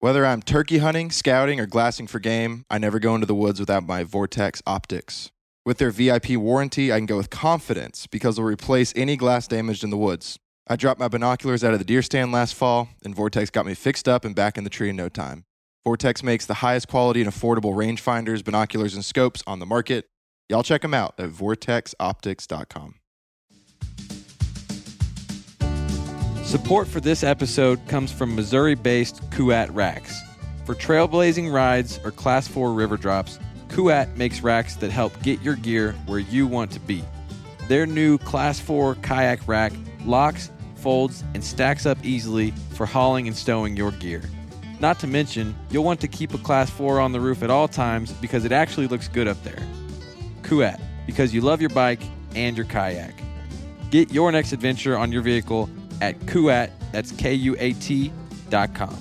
[0.00, 3.58] Whether I'm turkey hunting, scouting, or glassing for game, I never go into the woods
[3.58, 5.32] without my Vortex optics.
[5.66, 9.82] With their VIP warranty, I can go with confidence because they'll replace any glass damaged
[9.82, 10.38] in the woods.
[10.68, 13.74] I dropped my binoculars out of the deer stand last fall, and Vortex got me
[13.74, 15.44] fixed up and back in the tree in no time.
[15.84, 20.06] Vortex makes the highest quality and affordable rangefinders, binoculars, and scopes on the market.
[20.48, 22.94] Y'all check them out at vortexoptics.com.
[26.48, 30.18] Support for this episode comes from Missouri based Kuat Racks.
[30.64, 35.56] For trailblazing rides or Class 4 river drops, Kuat makes racks that help get your
[35.56, 37.04] gear where you want to be.
[37.68, 39.74] Their new Class 4 kayak rack
[40.06, 44.22] locks, folds, and stacks up easily for hauling and stowing your gear.
[44.80, 47.68] Not to mention, you'll want to keep a Class 4 on the roof at all
[47.68, 49.62] times because it actually looks good up there.
[50.44, 52.00] Kuat, because you love your bike
[52.34, 53.12] and your kayak.
[53.90, 55.68] Get your next adventure on your vehicle
[56.00, 58.12] at Kuat, that's K U A T
[58.50, 58.96] dot com.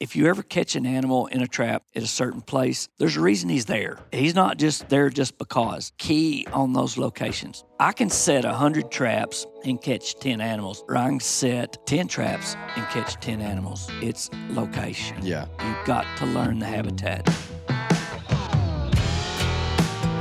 [0.00, 3.20] If you ever catch an animal in a trap at a certain place, there's a
[3.20, 3.98] reason he's there.
[4.12, 5.92] He's not just there just because.
[5.98, 7.64] Key on those locations.
[7.78, 12.56] I can set 100 traps and catch 10 animals, or I can set 10 traps
[12.76, 13.90] and catch 10 animals.
[14.00, 15.18] It's location.
[15.20, 15.44] Yeah.
[15.62, 17.28] You've got to learn the habitat.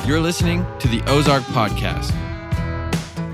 [0.05, 2.11] You're listening to the Ozark Podcast.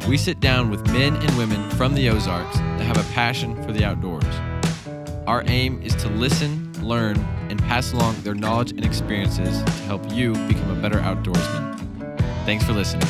[0.08, 3.72] We sit down with men and women from the Ozarks that have a passion for
[3.72, 4.26] the outdoors.
[5.26, 7.18] Our aim is to listen, learn,
[7.50, 12.18] and pass along their knowledge and experiences to help you become a better outdoorsman.
[12.46, 13.08] Thanks for listening.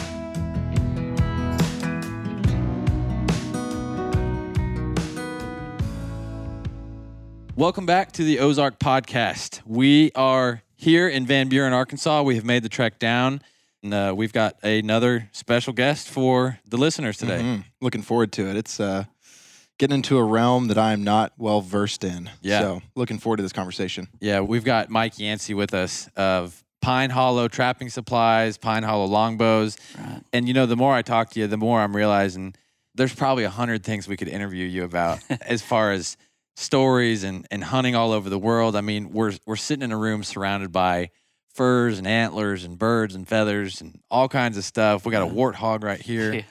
[7.56, 9.62] Welcome back to the Ozark Podcast.
[9.66, 12.22] We are here in Van Buren, Arkansas.
[12.24, 13.42] We have made the trek down,
[13.84, 17.40] and uh, we've got another special guest for the listeners today.
[17.42, 17.64] Mhm.
[17.82, 18.56] Looking forward to it.
[18.56, 19.06] It's uh,
[19.78, 22.30] getting into a realm that I'm not well versed in.
[22.42, 22.60] Yeah.
[22.62, 24.08] So looking forward to this conversation.
[24.20, 29.78] Yeah, we've got Mike Yancey with us of Pine Hollow Trapping Supplies, Pine Hollow Longbows.
[29.98, 30.22] Right.
[30.34, 32.54] And you know, the more I talk to you, the more I'm realizing
[32.94, 36.16] there's probably a hundred things we could interview you about as far as
[36.56, 38.76] stories and, and hunting all over the world.
[38.76, 41.12] I mean, we're we're sitting in a room surrounded by
[41.54, 45.06] furs and antlers and birds and feathers and all kinds of stuff.
[45.06, 46.34] We got a warthog right here.
[46.34, 46.42] Yeah.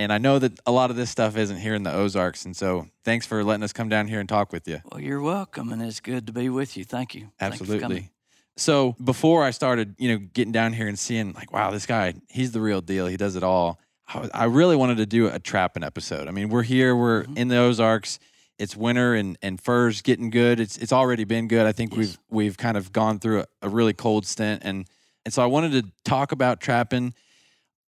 [0.00, 2.44] And I know that a lot of this stuff isn't here in the Ozarks.
[2.44, 4.80] And so thanks for letting us come down here and talk with you.
[4.90, 6.84] Well, you're welcome, and it's good to be with you.
[6.84, 7.30] Thank you.
[7.38, 7.82] Thank you for coming.
[7.82, 8.10] Absolutely.
[8.56, 12.14] So before I started, you know, getting down here and seeing like, wow, this guy,
[12.28, 13.06] he's the real deal.
[13.08, 13.80] He does it all.
[14.08, 16.28] I, I really wanted to do a trapping episode.
[16.28, 17.36] I mean, we're here, we're Mhm.
[17.36, 18.18] in the Ozarks.
[18.58, 20.58] It's winter and, and furs getting good.
[20.60, 21.66] It's it's already been good.
[21.66, 21.98] I think Yes.
[21.98, 24.86] we've we've kind of gone through a, a really cold stint and
[25.24, 27.14] and so I wanted to talk about trapping.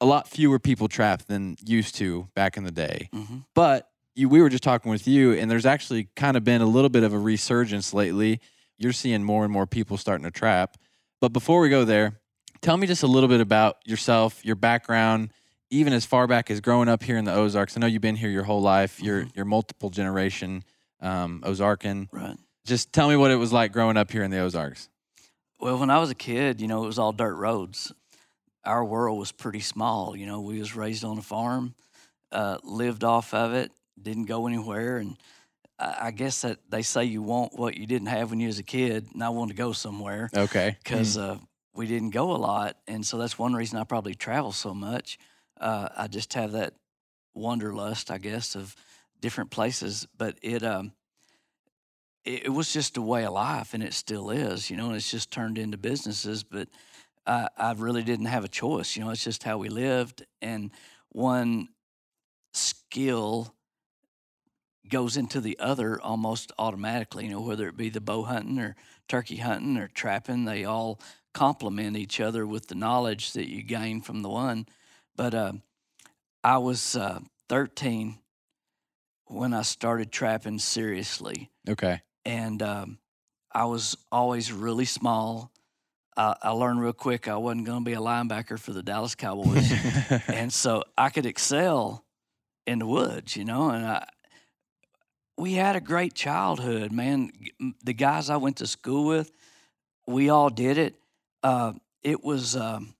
[0.02, 3.10] A lot fewer people trap than used to back in the day.
[3.14, 6.62] hmm But you, we were just talking with you, and there's actually kind of been
[6.62, 8.40] a little bit of a resurgence lately.
[8.78, 10.78] You're seeing more and more people starting to trap.
[11.22, 12.20] But before we go there,
[12.62, 15.32] tell me just a little bit about yourself, your background,
[15.70, 17.76] even as far back as growing up here in the Ozarks.
[17.76, 19.02] I know you've been here your whole life.
[19.02, 20.64] You're you're multiple generation
[21.02, 22.08] um, Ozarkan.
[22.12, 22.38] Right.
[22.66, 24.90] Just tell me what it was like growing up here in the Ozarks.
[25.60, 27.92] Well, when I was a kid, you know, it was all dirt roads.
[28.64, 30.16] Our world was pretty small.
[30.16, 31.76] You know, we was raised on a farm,
[32.32, 33.72] uh, lived off of it,
[34.02, 35.16] didn't go anywhere, and
[35.78, 38.64] I guess that they say you want what you didn't have when you was a
[38.64, 40.78] kid, and I wanted to go somewhere Okay.
[40.84, 41.38] because uh,
[41.74, 45.20] we didn't go a lot, and so that's one reason I probably travel so much.
[45.60, 46.74] Uh, I just have that
[47.34, 48.76] wanderlust, I guess, of
[49.22, 50.08] different places.
[50.18, 50.94] But it, um,
[52.24, 54.70] it, it was just a way of life, and it still is.
[54.70, 56.44] You know, and it's just turned into businesses.
[56.44, 56.68] But
[57.26, 58.96] I, I really didn't have a choice.
[58.96, 60.72] You know, it's just how we lived, and
[61.10, 61.70] one
[62.54, 63.54] skill
[64.90, 67.26] goes into the other almost automatically.
[67.26, 68.76] You know, whether it be the bow hunting or
[69.08, 71.00] turkey hunting or trapping, they all
[71.34, 74.68] complement each other with the knowledge that you gain from the one.
[75.16, 75.54] But uh,
[76.44, 78.18] I was uh, 13
[79.28, 82.02] when I started trapping seriously, Okay.
[82.26, 82.98] and um,
[83.52, 85.52] I was always really small.
[86.18, 89.16] I, I learned real quick I wasn't going to be a linebacker for the Dallas
[89.16, 89.72] Cowboys
[90.28, 92.04] and so I could excel
[92.68, 93.70] in the woods, you know.
[93.70, 94.08] And I,
[95.38, 97.32] we had a great childhood, man.
[97.84, 99.32] The guys I went to school with,
[100.08, 100.96] we all did it.
[101.44, 101.74] Uh,
[102.04, 102.95] it was um,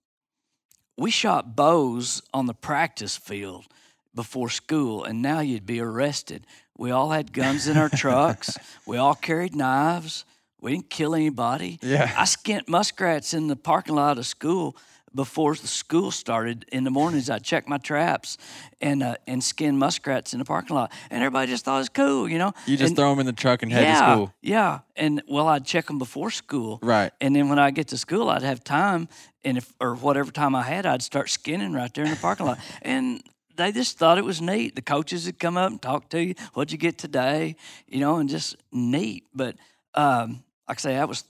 [0.98, 3.66] we shot bows on the practice field
[4.14, 6.46] before school, and now you'd be arrested.
[6.78, 8.58] We all had guns in our trucks.
[8.88, 10.26] We all carried knives.
[10.62, 11.80] We didn't kill anybody.
[11.82, 12.14] yeah.
[12.18, 14.78] I skinned muskrats in the parking lot of school
[15.16, 17.30] before the school started in the mornings.
[17.30, 18.38] I'd check my traps
[18.82, 21.90] and uh, and skin muskrats in the parking lot, and everybody just thought it was
[21.90, 22.52] cool, you know.
[22.68, 24.34] You just And- throw them in the truck and head yeah, to school.
[24.42, 27.12] Yeah, and well, I'd check them before school, Right.
[27.22, 29.08] and then when I get to school, I'd have time,
[29.44, 32.46] and if or whatever time I had, I'd start skinning right there in the parking
[32.46, 33.24] lot, and
[33.56, 34.76] they just thought it was neat.
[34.76, 36.36] The coaches would come up and talk to you.
[36.54, 37.56] What'd you get today?
[37.88, 39.24] You know, and just neat.
[39.34, 39.56] But
[39.94, 41.24] um, like I say, I was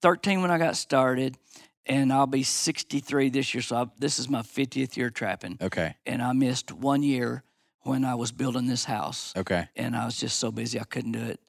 [0.00, 1.36] 13 when I got started,
[1.86, 3.62] and I'll be 63 this year.
[3.62, 5.94] So I, this is my 50th year trapping, Okay.
[6.06, 7.42] and I missed one year
[7.82, 9.68] when I was building this house, Okay.
[9.76, 11.40] and I was just so busy I couldn't do it.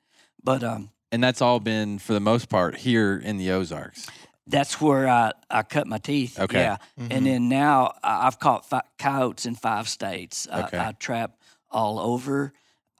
[0.44, 4.08] But um, And that's all been for the most part here in the Ozarks.
[4.48, 6.40] that's where I, I cut my teeth.
[6.40, 6.60] Okay.
[6.62, 6.78] Yeah.
[6.98, 10.48] And then now I- I've caught fi- coyotes in five states.
[10.52, 10.78] Okay.
[10.78, 11.38] I, I trap
[11.72, 12.52] all over.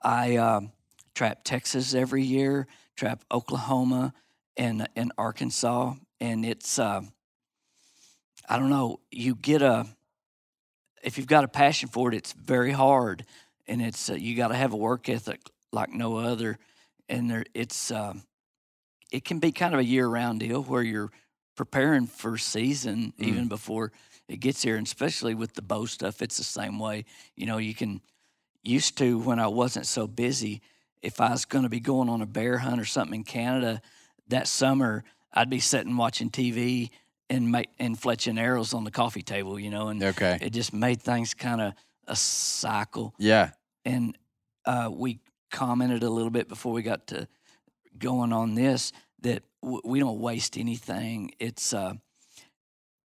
[0.02, 0.72] I um,
[1.14, 2.66] trap Texas every year,
[2.96, 4.14] trap Oklahoma
[4.56, 5.94] and, and Arkansas.
[6.20, 7.02] And it's, uh,
[8.48, 9.86] I don't know, you get a,
[11.02, 13.24] if you've got a passion for it, it's very hard.
[13.66, 15.40] And it's, uh, you got to have a work ethic
[15.72, 16.58] like no other.
[17.08, 18.22] And there, it's, um,
[19.10, 21.10] it can be kind of a year round deal where you're
[21.56, 23.24] preparing for season Mm.
[23.24, 23.92] even before
[24.28, 27.04] it gets here, and especially with the bow stuff, it's the same way.
[27.36, 28.00] You know, you can
[28.62, 30.62] used to when I wasn't so busy.
[31.02, 33.82] If I was going to be going on a bear hunt or something in Canada
[34.28, 36.90] that summer, I'd be sitting watching TV
[37.30, 39.58] and make and fletching arrows on the coffee table.
[39.58, 40.38] You know, and Okay.
[40.40, 41.72] it just made things kind of
[42.06, 43.50] a cycle Yeah.
[43.84, 44.16] and
[44.66, 47.26] uh, we commented a little bit before we got to
[47.98, 51.30] going on this that w- we don't waste anything.
[51.38, 51.94] It's uh,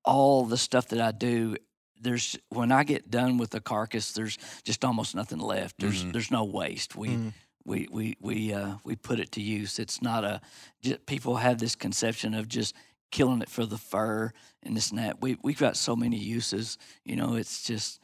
[0.04, 1.56] all the stuff that I do.
[2.02, 5.76] There's when I get done with the carcass, there's just almost nothing left.
[5.80, 6.14] There's Mhm.
[6.14, 6.96] there's no waste.
[6.96, 7.34] We Mhm.
[7.66, 9.80] we we we uh, we put it to use.
[9.80, 10.42] It's not a.
[10.82, 12.74] Just, people have this conception of just
[13.12, 14.32] killing it for the fur
[14.64, 15.22] and this and that.
[15.22, 16.78] We we've got so many uses.
[17.04, 18.02] You know, it's just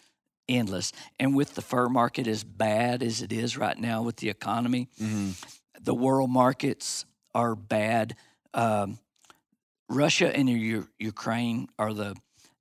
[0.47, 0.91] endless.
[1.19, 4.89] And with the fur market as bad as it is right now with the economy,
[4.97, 5.31] hmm
[5.81, 7.05] the world markets
[7.35, 8.15] are bad.
[8.53, 8.97] Um,
[9.89, 12.15] Russia and U- Ukraine are the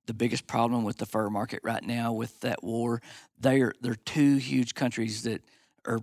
[0.05, 3.01] the biggest problem with the fur market right now with that war.
[3.39, 5.41] They're they're two huge countries that
[5.85, 6.01] are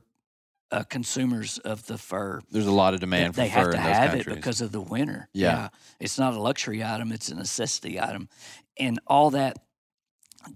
[0.72, 2.40] uh, consumers of the fur.
[2.50, 4.26] There's a lot of demand they for have fur to in those have countries.
[4.26, 5.28] it because of the winter.
[5.32, 5.68] Yeah.
[6.00, 8.28] it's not a luxury item; it's a necessity item,
[8.78, 9.58] and all that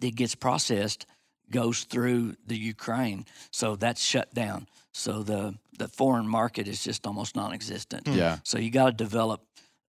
[0.00, 1.06] that gets processed
[1.50, 4.66] goes through the Ukraine, so that's shut down.
[4.92, 8.08] So the the foreign market is just almost non-existent.
[8.08, 8.38] yeah.
[8.42, 9.42] So you got to develop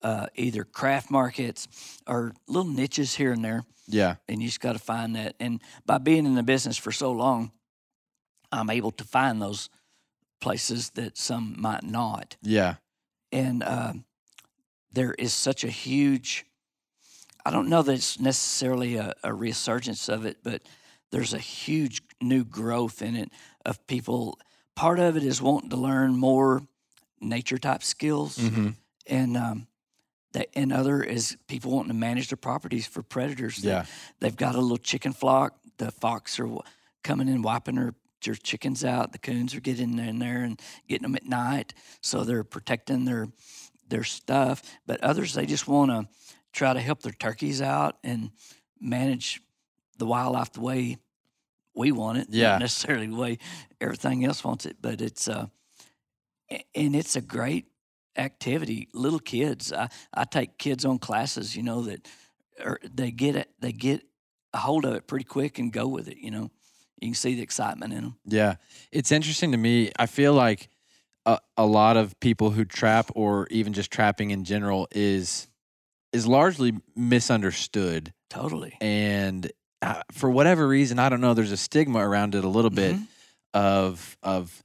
[0.01, 1.67] uh, either craft markets
[2.07, 4.15] or little niches here and there, Yeah.
[4.27, 5.35] and you just got to find that.
[5.39, 7.51] And by being in the business for so long,
[8.51, 9.69] I'm able to find those
[10.45, 12.37] places that some might not.
[12.43, 12.75] Yeah.
[13.31, 14.05] And um
[14.91, 16.45] there is such a huge,
[17.45, 20.61] I don't know that it's necessarily a, a resurgence of it, but
[21.11, 23.29] there's a huge new growth in it
[23.65, 24.37] of people.
[24.75, 26.61] Part of it is wanting to learn more
[27.19, 28.69] nature type skills hmm
[29.07, 29.67] and um,
[30.31, 33.57] that, and other is people wanting to manage their properties for predators.
[33.57, 33.85] They- Yeah.
[34.19, 35.51] they've got a little chicken flock.
[35.77, 36.61] The fox are w-
[37.03, 37.93] coming in wiping their,
[38.25, 39.11] their chickens out.
[39.11, 43.27] The coons are getting in there and getting them at night, so they're protecting their
[43.87, 44.61] their stuff.
[44.85, 46.07] But others they just want to
[46.53, 48.31] try to help their turkeys out and
[48.79, 49.41] manage
[49.97, 50.97] the wildlife the way
[51.75, 52.27] we want it.
[52.29, 52.51] Yeah.
[52.51, 53.37] not necessarily the way
[53.81, 54.77] everything else wants it.
[54.81, 55.47] But it's uh,
[56.51, 57.65] a- and it's a great
[58.17, 58.87] activity.
[58.93, 62.07] Little kids, I, I take kids on classes, you know, that
[62.63, 64.01] are, they get it, they get
[64.53, 66.17] a hold of it pretty quick and go with it.
[66.17, 66.51] You know,
[67.01, 68.15] you can see the excitement in them.
[68.25, 68.55] Yeah.
[68.91, 69.91] It's interesting to me.
[69.99, 70.69] I feel like
[71.25, 75.47] a, a lot of people who trap or even just trapping in general is
[76.13, 78.77] is largely misunderstood Totally.
[78.79, 82.69] and uh, for whatever reason I don't know there's a stigma around it a little
[82.71, 83.07] bit Mhm.
[83.53, 84.63] of of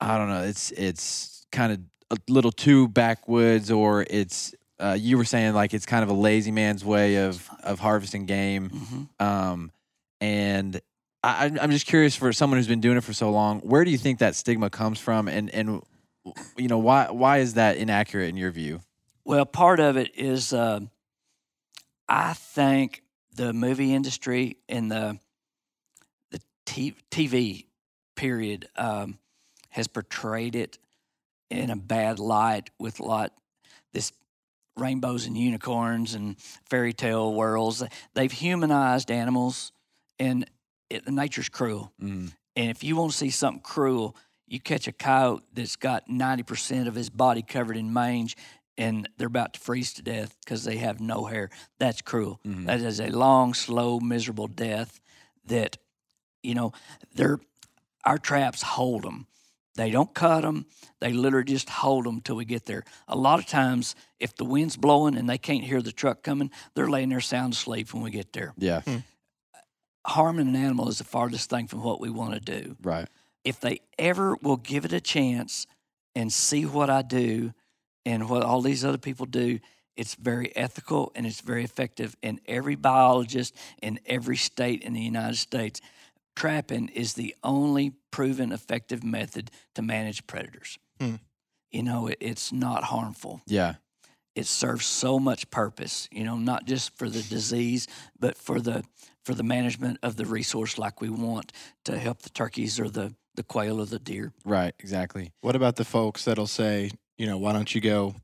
[0.00, 5.16] I don't know it's it's kind of a little too backwoods or it's uh, you
[5.18, 9.24] were saying like it's kind of a lazy man's way of of harvesting game Mhm.
[9.24, 9.70] um,
[10.20, 10.80] and
[11.22, 13.90] I, I'm- just curious for someone who's been doing it for so long, where do
[13.90, 15.82] you think that stigma comes from, and and
[16.56, 18.80] you know why why is that inaccurate in your view?
[19.24, 20.80] Well, part of it is uh,
[22.08, 23.02] I think
[23.34, 25.18] the movie industry and the
[26.30, 27.66] the t- TV
[28.16, 29.18] period um,
[29.70, 30.78] has portrayed it
[31.50, 33.32] in a bad light with a lot
[33.92, 34.12] this
[34.76, 36.36] rainbows and unicorns and
[36.68, 37.82] fairy tale worlds.
[38.14, 39.72] They've humanized animals,
[40.18, 40.48] and
[40.90, 41.92] it, nature's cruel.
[42.02, 44.16] Mm, And if you want to see something cruel,
[44.46, 48.36] you catch a coyote that's got 90% of his body covered in mange
[48.76, 51.50] and they're about to freeze to death because they have no hair.
[51.78, 52.40] That's cruel.
[52.44, 52.66] Mhm.
[52.66, 55.00] That is a long, slow, miserable death.
[55.46, 55.76] That
[56.42, 56.72] you know,
[57.14, 57.38] they're
[58.04, 59.26] our traps hold them.
[59.74, 60.64] They don't cut them.
[61.00, 62.82] They literally just hold them till we get there.
[63.08, 66.50] A lot of times, if the wind's blowing and they can't hear the truck coming,
[66.74, 68.52] they're laying there sound asleep when we get there.
[68.58, 68.82] Yeah.
[70.06, 72.76] Harming an animal is the farthest thing from what we want to do.
[72.82, 73.08] Right.
[73.44, 75.66] If they ever will give it a chance
[76.14, 77.52] and see what I do
[78.04, 79.60] and what all these other people do,
[79.96, 82.16] it's very ethical and it's very effective.
[82.22, 85.80] And every biologist in every state in the United States,
[86.34, 90.78] trapping is the only proven effective method to manage predators.
[90.98, 91.16] Hmm.
[91.70, 93.74] You know, it, it's not harmful Yeah.
[94.34, 97.86] It serves so much purpose you know not just for the disease
[98.18, 98.82] but for the
[99.24, 101.52] for the management of the resource like we want
[101.84, 104.74] to help the turkeys or the the quail or the deer Right.
[104.80, 105.32] Exactly.
[105.40, 108.14] What about the folks that'll say, you know, why don't you go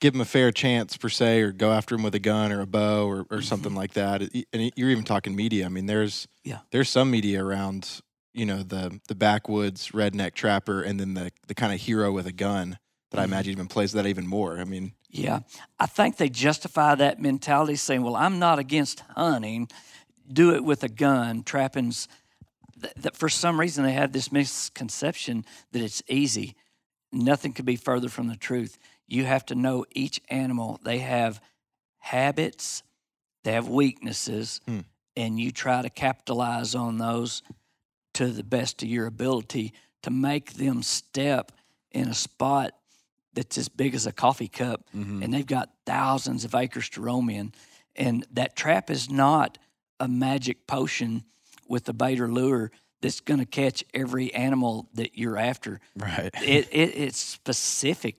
[0.00, 2.60] give them a fair chance per se, or go after them with a gun or
[2.60, 4.22] a bow or, or something like that?
[4.52, 5.66] And you're even talking media.
[5.66, 6.60] I mean, there's Yeah.
[6.70, 8.00] there's some media around,
[8.32, 12.26] you know, the the backwoods redneck trapper, and then the the kind of hero with
[12.26, 12.78] a gun
[13.10, 13.28] that I Mhm.
[13.28, 14.58] imagine even plays that even more.
[14.60, 15.40] I mean, yeah.
[15.78, 19.68] I think they justify that mentality saying well i'm not against hunting.
[20.32, 21.42] Do it with a gun.
[21.42, 22.06] Trapping's
[22.80, 26.54] th- that for some reason they have this misconception that it's easy.
[27.12, 28.78] Nothing could be further from the truth.
[29.08, 30.78] You have to know each animal.
[30.84, 31.40] They have
[31.98, 32.82] habits
[33.42, 34.80] they have weaknesses Hmm.
[35.16, 37.42] and you try to capitalize on those
[38.14, 41.52] to the best of your ability to make them step
[41.90, 42.72] in a spot
[43.34, 45.22] that's as big as a coffee cup Mhm.
[45.22, 47.52] and they've got thousands of acres to roam in.
[47.96, 49.58] And that trap is not
[49.98, 51.24] a magic potion
[51.68, 52.70] with a bait or lure
[53.02, 55.80] that's going to catch every animal that you're after.
[55.96, 56.30] Right.
[56.42, 58.16] It, it it's specific,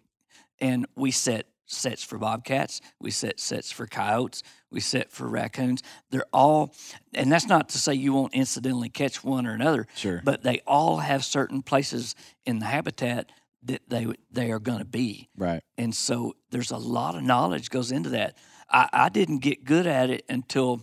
[0.59, 2.81] and we set sets for bobcats.
[2.99, 4.43] We set sets for coyotes.
[4.71, 5.81] We set for raccoons.
[6.09, 6.73] They're all,
[7.13, 10.21] and that's not to say you won't incidentally catch one or another, Sure.
[10.23, 12.13] but they all have certain places
[12.45, 13.31] in the habitat
[13.63, 15.29] that they they are going to be.
[15.37, 15.63] right.
[15.77, 18.37] And so there's a lot of knowledge goes into that.
[18.69, 20.81] I, I didn't get good at it until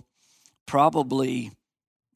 [0.66, 1.52] probably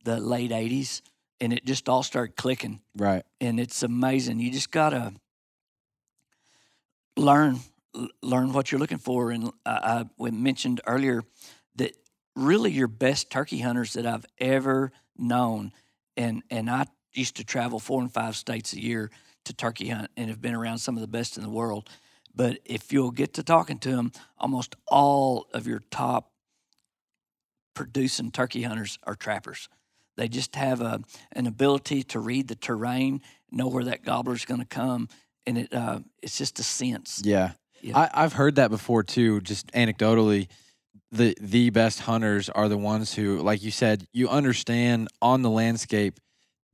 [0.04, 1.00] the late 80s,
[1.40, 2.80] and it just all started clicking.
[2.96, 3.24] Right.
[3.40, 4.40] And it's amazing.
[4.40, 5.14] You just got to
[7.16, 7.58] learn
[8.22, 9.30] learn what you're looking for.
[9.30, 11.22] And I, I we mentioned earlier
[11.76, 11.92] that
[12.34, 15.72] really your best turkey hunters that I've ever known,
[16.16, 19.10] and and I used to travel four and five states a year
[19.44, 21.88] to turkey hunt, and have been around some of the best in the world.
[22.34, 26.32] But if you'll get to talking to them, almost all of your top
[27.74, 29.68] producing turkey hunters are trappers.
[30.16, 31.00] They just have a
[31.32, 35.08] an ability to read the terrain, know where that gobbler's going to come,
[35.46, 37.22] and it uh, it's just a sense.
[37.24, 37.52] Yeah.
[37.80, 37.98] Yeah.
[37.98, 40.48] I, I've heard that before too, just anecdotally.
[41.10, 45.50] The the best hunters are the ones who, like you said, you understand on the
[45.50, 46.20] landscape,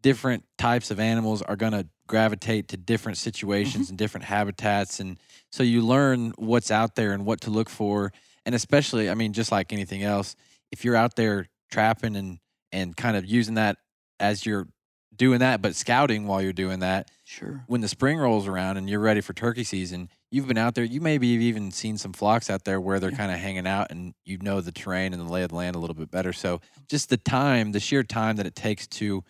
[0.02, 3.92] different types of animals are gonna gravitate to different situations mm-hmm.
[3.92, 5.18] and different habitats and
[5.50, 8.12] so you learn what's out there and what to look for.
[8.44, 10.36] And especially, I mean, just like anything else,
[10.70, 12.38] if you're out there trapping and
[12.70, 13.78] and kind of using that
[14.20, 14.68] as you're
[15.16, 17.64] doing that, but scouting while you're doing that, Sure.
[17.66, 20.84] when the spring rolls around and you're ready for turkey season, you've been out there.
[20.84, 23.16] You maybe have even seen some flocks out there where they're Yeah.
[23.16, 25.76] kind of hanging out, and you know the terrain and the lay of the land
[25.76, 26.32] a little bit better.
[26.32, 29.24] So just the time, the sheer time that it takes to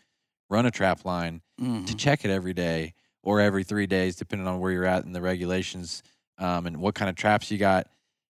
[0.50, 1.98] run a trap line, to Mhm.
[1.98, 5.20] check it every day or every three days, depending on where you're at and the
[5.22, 6.02] regulations
[6.38, 7.88] um, and what kind of traps you got.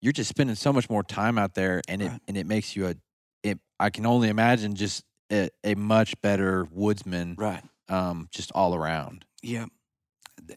[0.00, 2.20] You're just spending so much more time out there, and it Right.
[2.28, 2.94] and it makes you a.
[3.42, 7.62] It, I can only imagine just a, a much better woodsman, Right.
[7.88, 9.24] um, just all around.
[9.42, 9.66] Yeah.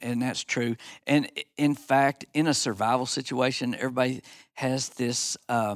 [0.01, 0.75] And that's true.
[1.05, 4.21] And in fact, in a survival situation, everybody
[4.53, 5.75] has this uh,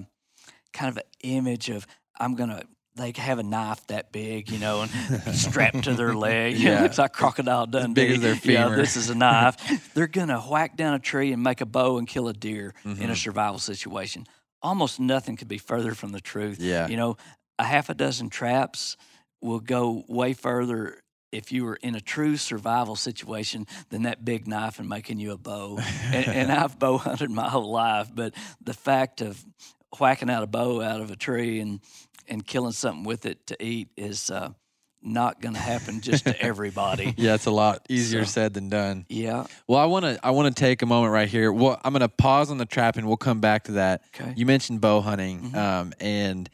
[0.74, 1.86] kind of image of
[2.20, 2.64] I'm gonna.
[2.98, 6.58] They have a knife that big, you know, and strapped to their leg.
[6.58, 6.80] Yeah.
[6.80, 7.94] it looks like crocodile Dundee.
[7.94, 8.70] big as their femur.
[8.72, 9.92] Yeah, this is a knife.
[9.94, 12.92] They're gonna whack down a tree and make a bow and kill a deer in
[13.10, 13.16] a Mhm.
[13.18, 14.26] survival situation.
[14.62, 16.60] Almost nothing could be further from the truth.
[16.60, 16.88] Yeah.
[16.88, 17.18] You know,
[17.60, 18.98] a half a dozen traps
[19.42, 21.02] will go way further
[21.32, 25.32] if you were in a true survival situation than that big knife and making you
[25.34, 25.78] a bow.
[26.12, 29.44] and, and I've bow hunted my whole life, but the fact of
[30.00, 31.80] whacking out a bow out of a tree and
[32.28, 34.50] and killing something with it to eat is uh,
[35.02, 37.14] not going to happen just to everybody.
[37.18, 39.06] Yeah, it's a lot easier So- said than done.
[39.10, 39.46] Yeah.
[39.68, 41.52] Well, I want to I want to take a moment right here.
[41.52, 44.04] Well, I'm going to pause on the trap and we'll come back to that.
[44.16, 44.34] Okay.
[44.36, 45.56] You mentioned bow hunting, Mhm.
[45.56, 46.50] um, and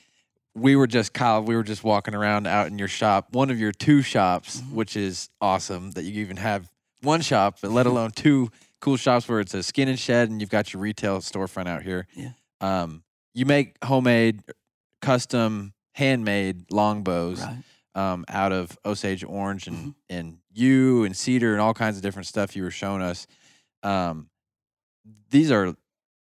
[0.56, 1.42] we were just Kyle.
[1.42, 4.72] We were just walking around out in your shop, one of your two shops, Mhm.
[4.74, 6.70] which is awesome that you even have
[7.02, 7.76] one shop, but Mm-hmm.
[7.78, 10.82] let alone two cool shops where it's a skin and shed, and you've got your
[10.82, 12.06] retail storefront out here.
[12.16, 12.32] Yeah.
[12.62, 13.04] Um,
[13.34, 14.44] you make homemade,
[15.04, 17.64] custom, handmade longbows Right.
[17.96, 19.96] um, out of Osage orange and Mhm.
[20.10, 23.28] and yew and cedar and all kinds of different stuff you were showing us.
[23.84, 24.30] Um,
[25.30, 25.76] these are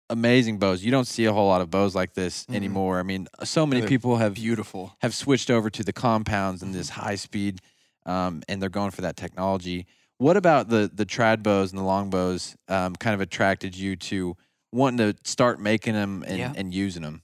[0.09, 0.83] amazing bows.
[0.83, 2.55] You don't see a whole lot of bows like this Mhm.
[2.55, 2.99] anymore.
[2.99, 4.95] I mean, so many They're people have Beautiful.
[5.01, 7.61] have switched over to the compounds and this high speed,
[8.05, 9.87] um, and they're going for that technology.
[10.17, 12.55] What about the the trad bows and the long bows?
[12.67, 14.37] Um, kind of attracted you to
[14.71, 16.53] wanting to start making them and, Yeah.
[16.55, 17.23] and using them.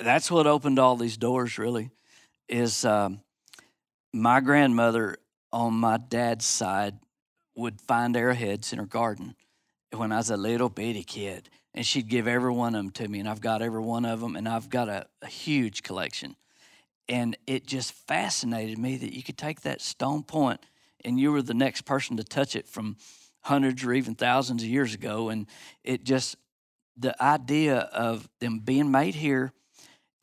[0.00, 1.90] That's what opened all these doors really
[2.48, 3.20] is um,
[4.12, 5.16] my grandmother
[5.52, 6.98] on my dad's side
[7.54, 9.34] would find arrowheads in her garden
[9.92, 13.08] when I was a little bitty kid, and she'd give every one of them to
[13.08, 16.36] me, and I've got every one of them, and I've got a, a huge collection.
[17.08, 20.60] And it just fascinated me that you could take that stone point,
[21.04, 22.96] and you were the next person to touch it from
[23.42, 25.46] hundreds or even thousands of years ago, and
[25.84, 26.36] it just
[26.96, 29.52] the idea of them being made here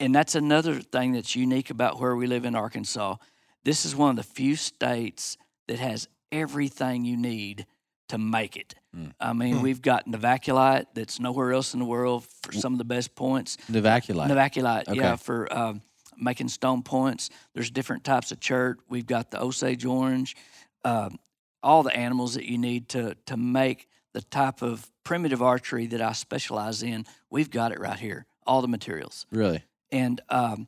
[0.03, 3.15] and that's another thing that's unique about where we live in Arkansas.
[3.63, 7.65] This is one of the few states that has everything you need
[8.09, 8.75] to make it.
[8.95, 9.13] Mm.
[9.19, 9.61] I mean, Hmm.
[9.61, 13.57] we've got Novaculite that's nowhere else in the world for some of the best points.
[13.71, 14.27] Novaculite.
[14.27, 15.81] Novaculite, yeah, for um,
[16.17, 17.29] making stone points.
[17.53, 18.79] There's different types of chert.
[18.89, 20.35] We've got the Osage orange,
[20.83, 21.17] um,
[21.63, 26.01] all the animals that you need to to make the type of primitive archery that
[26.01, 27.05] I specialize in.
[27.29, 28.25] We've got it right here.
[28.45, 29.63] All the materials really?
[29.93, 30.67] And um,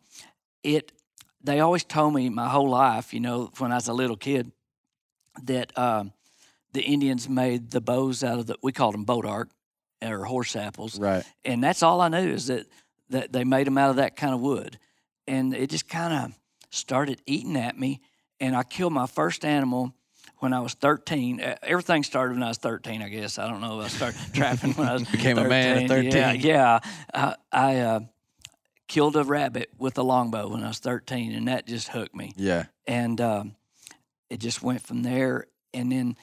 [0.63, 0.91] it
[1.43, 4.51] they always told me my whole life you know when i was a little kid
[5.43, 6.11] that um,
[6.73, 9.49] the indians made the bows out of the we called them bois d'arc
[10.01, 11.23] or horse apples Right.
[11.43, 12.65] and that's all i knew is that
[13.09, 14.79] that they made them out of that kind of wood
[15.27, 16.33] and it just kind of
[16.71, 18.01] started eating at me
[18.39, 19.93] and i killed my first animal
[20.39, 23.39] when I was 13, Uh, everything started when I was 13, I guess.
[23.39, 23.79] I don't know.
[23.79, 26.41] I started trapping when I was Became a man at Yeah, 13.
[26.41, 26.79] yeah.
[27.13, 27.99] I, I uh,
[28.87, 32.33] killed a rabbit with a longbow when I was 13, and that just hooked me.
[32.35, 32.65] Yeah.
[32.87, 33.55] And um,
[34.29, 35.47] it just went from there.
[35.73, 36.17] And then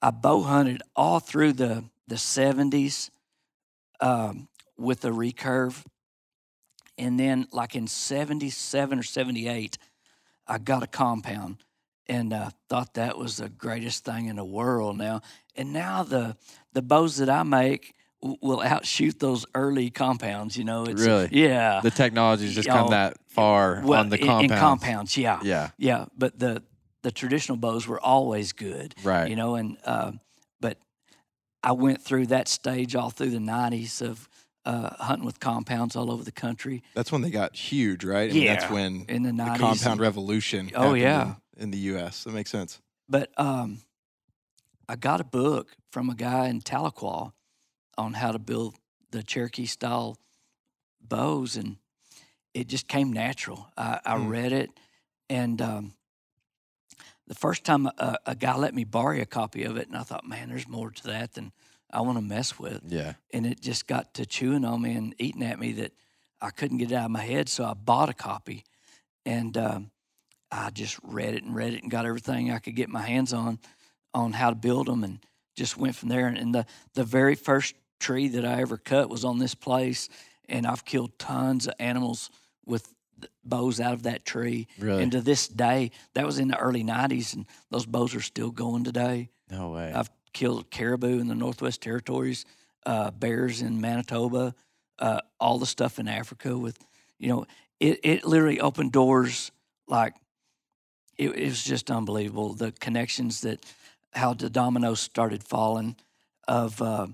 [0.00, 3.10] I bow hunted all through the, the 70s
[4.00, 5.84] um, with a recurve.
[6.98, 9.78] And then, like in 77 or 78,
[10.46, 11.58] I got a compound
[12.06, 15.22] and uh, thought that was the greatest thing in the world now.
[15.56, 16.36] And now the
[16.72, 20.56] the bows that I make will outshoot those early compounds.
[20.56, 21.28] You know, it's, Really?
[21.32, 21.80] yeah.
[21.82, 24.52] The technology's just Oh, come that far well, on the in- compound.
[24.52, 25.70] in compounds, yeah, Yeah.
[25.78, 26.06] yeah.
[26.16, 26.62] But the
[27.02, 29.28] the traditional bows were always good, Right.
[29.28, 29.56] you know.
[29.56, 30.12] And uh,
[30.60, 30.78] but
[31.62, 34.28] I went through that stage all through the '90s of
[34.64, 36.84] uh, hunting with compounds all over the country.
[36.94, 38.30] That's when they got huge, right?
[38.30, 39.58] I mean, that's when in the the 90s.
[39.58, 40.70] compound revolution.
[40.76, 41.34] Oh, yeah.
[41.56, 42.22] in, in the U.S.
[42.22, 42.80] That makes sense.
[43.08, 43.80] But um,
[44.88, 47.32] I got a book from a guy in Tahlequah
[47.98, 48.74] on how to build
[49.10, 50.16] the Cherokee style
[51.00, 51.76] bows, and
[52.54, 53.68] it just came natural.
[53.76, 54.30] I, I Mm.
[54.30, 54.70] read it,
[55.28, 55.94] and um,
[57.26, 60.02] the first time a, a guy let me borrow a copy of it, and I
[60.02, 61.52] thought, man, there's more to that than
[61.90, 62.82] I want to mess with.
[62.88, 63.14] Yeah.
[63.32, 65.92] And it just got to chewing on me and eating at me that
[66.40, 67.48] I couldn't get it out of my head.
[67.48, 68.64] So I bought a copy,
[69.24, 69.90] and um,
[70.50, 73.32] I just read it and read it and got everything I could get my hands
[73.32, 73.58] on
[74.14, 75.18] on how to build them, and
[75.56, 76.26] just went from there.
[76.26, 80.08] And, and the the very first tree that I ever cut was on this place,
[80.48, 82.30] and I've killed tons of animals
[82.66, 82.92] with
[83.44, 84.66] bows out of that tree.
[84.78, 85.02] Really?
[85.02, 88.50] And to this day, that was in the early '90s, and those bows are still
[88.50, 89.30] going today.
[89.50, 89.92] no way.
[89.92, 92.44] I've killed caribou in the Northwest Territories,
[92.86, 94.54] uh, bears in Manitoba,
[94.98, 96.58] uh, all the stuff in Africa.
[96.58, 96.78] With
[97.18, 97.46] you know,
[97.80, 99.52] it it literally opened doors
[99.86, 100.14] like
[101.16, 102.54] it, it was just unbelievable.
[102.54, 103.64] The connections that
[104.14, 105.96] how the dominoes started falling
[106.48, 107.06] of uh,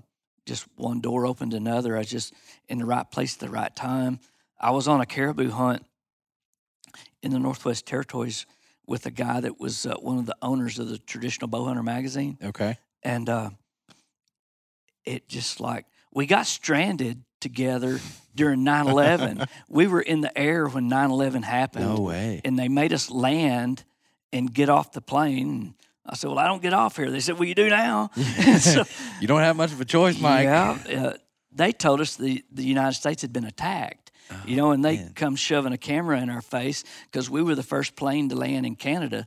[0.49, 1.95] just one door opened another.
[1.95, 2.33] I was just
[2.67, 4.19] in the right place at the right time.
[4.59, 5.85] I was on a caribou hunt
[7.21, 8.45] in the Northwest Territories
[8.87, 12.39] with a guy that was uh, one of the owners of the Traditional Bowhunter magazine
[12.43, 12.77] okay.
[13.03, 13.51] and uh,
[15.05, 17.99] it just like we got stranded together
[18.33, 22.41] during 9-11 we were in the air when 9-11 happened No way.
[22.43, 23.85] and they made us land
[24.33, 25.75] and get off the plane
[26.09, 28.09] i said well i don't get off here they said well you do now
[28.59, 28.83] so,
[29.21, 30.43] you don't have much of a choice, Mike.
[30.45, 31.13] yeah uh,
[31.51, 34.11] they told us the, the united states had been attacked
[34.45, 35.11] you know and they man.
[35.15, 38.65] come shoving a camera in our face because we were the first plane to land
[38.65, 39.25] in canada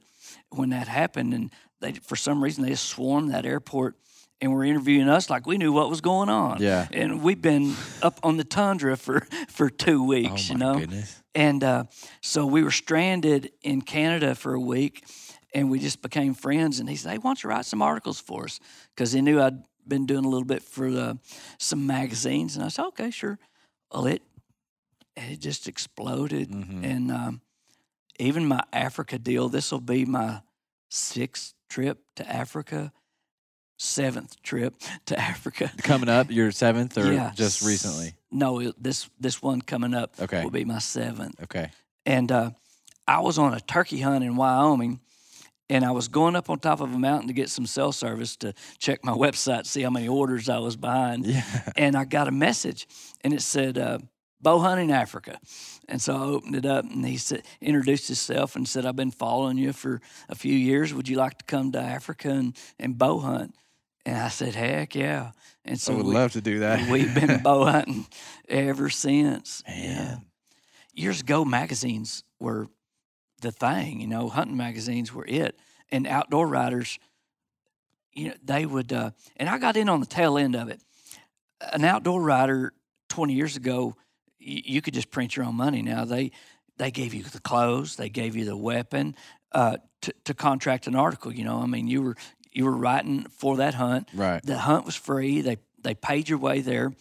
[0.51, 3.97] when that happened and they for some reason they just swarmed that airport
[4.41, 6.87] and were interviewing us like we knew what was going on Yeah.
[6.93, 10.79] and we've been up on the tundra for for two Oh weeks my you know
[10.79, 11.21] goodness.
[11.35, 11.85] and uh,
[12.21, 15.05] so we were stranded in Canada for a week.
[15.55, 16.81] And we just became friends.
[16.81, 18.61] And he said, "Hey, why don't you write some articles for us?"
[18.95, 21.19] Because he knew I'd been doing a little bit for the,
[21.59, 23.39] some magazines, and I said, "Okay, sure."
[23.93, 24.23] Well, it
[25.17, 26.85] it just exploded, Mhm.
[26.85, 27.41] and um,
[28.19, 29.49] even my Africa deal.
[29.49, 30.41] This will be my
[30.91, 32.93] sixth trip to Africa,
[33.79, 34.75] seventh trip
[35.07, 35.71] to Africa.
[35.83, 38.15] Coming up, your seventh or Yeah, just recently?
[38.31, 40.43] No, it, this this one coming up Okay.
[40.43, 41.41] will be my seventh.
[41.43, 41.71] Okay.
[42.07, 42.51] And uh,
[43.07, 45.01] I was on a turkey hunt in Wyoming,
[45.73, 48.37] and I was going up on top of a mountain to get some cell service
[48.37, 51.25] to check my website, see how many orders I was behind.
[51.25, 51.43] Yeah.
[51.77, 52.87] And I got a message,
[53.23, 53.99] and it said, uh,
[54.39, 55.39] "Bow hunting Africa."
[55.89, 59.11] And so I opened it up, and he said, introduced himself, and said, "I've been
[59.11, 60.93] following you for a few years.
[60.93, 63.55] Would you like to come to Africa and, and bow hunt?"
[64.05, 65.31] And I said, "Heck yeah!"
[65.65, 66.91] And so I would we- love to do that.
[66.91, 68.07] We've been bow hunting
[68.47, 69.63] ever since.
[69.67, 69.83] Man.
[69.83, 70.17] Yeah.
[70.95, 72.69] Years ago, magazines were
[73.43, 74.01] the thing.
[74.01, 75.59] You know, hunting magazines were it,
[75.91, 76.99] and outdoor writers.
[78.13, 80.81] You know, they would, uh, and I got in on the tail end of it.
[81.73, 82.73] An outdoor writer
[83.09, 83.95] twenty years ago,
[84.41, 85.83] y- you could just print your own money.
[85.83, 86.33] Now they
[86.79, 89.15] they gave you the clothes, they gave you the weapon
[89.53, 91.33] uh, to, to contract an article.
[91.33, 92.17] You know, I mean, you were
[92.51, 94.09] you were writing for that hunt.
[94.15, 94.43] Right.
[94.45, 95.41] The hunt was free.
[95.41, 96.93] They they paid your way there.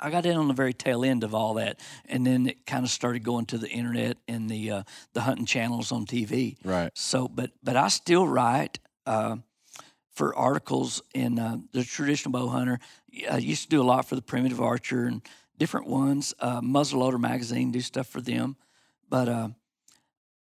[0.00, 2.84] I got in on the very tail end of all that, and then it kind
[2.84, 4.82] of started going to the internet and the uh,
[5.12, 6.56] the hunting channels on TV.
[6.64, 6.90] Right.
[6.94, 9.36] So, but but I still write uh,
[10.10, 12.78] for articles in uh, the traditional bow hunter.
[13.30, 15.22] I used to do a lot for the primitive archer and
[15.58, 16.34] different ones.
[16.40, 18.56] Uh, Muzzleloader magazine do stuff for them,
[19.08, 19.48] but uh,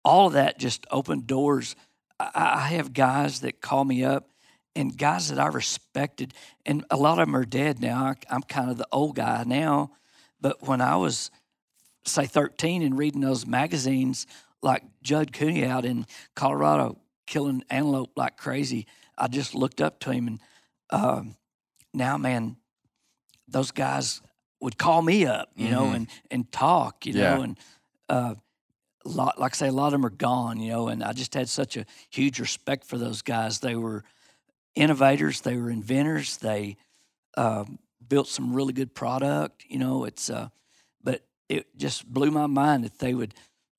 [0.04, 1.76] all of that just opened doors.
[2.20, 4.28] I, I have guys that call me up
[4.76, 6.34] and guys that I respected,
[6.64, 8.04] and a lot of them are dead now.
[8.04, 9.90] I, I'm kind of the old guy now,
[10.40, 11.30] but when I was
[12.04, 14.26] say 13 and reading those magazines
[14.62, 18.86] like Judd Cooney out in Colorado killing antelope like crazy,
[19.18, 20.40] I just looked up to him and
[20.90, 21.36] um,
[21.92, 22.56] now, man,
[23.48, 24.20] those guys
[24.60, 25.96] would call me up, you know, Mhm.
[25.96, 27.36] and and talk, you Yeah.
[27.36, 27.58] know, and
[28.08, 28.34] uh,
[29.04, 31.12] a lot, like I say, a lot of them are gone, you know, and I
[31.12, 33.60] just had such a huge respect for those guys.
[33.60, 34.04] They were
[34.76, 36.76] innovators, they were inventors, they
[37.36, 37.64] uh,
[38.06, 40.04] built some really good product, you know.
[40.04, 40.48] It's uh,
[41.02, 43.34] but it just blew my mind that they would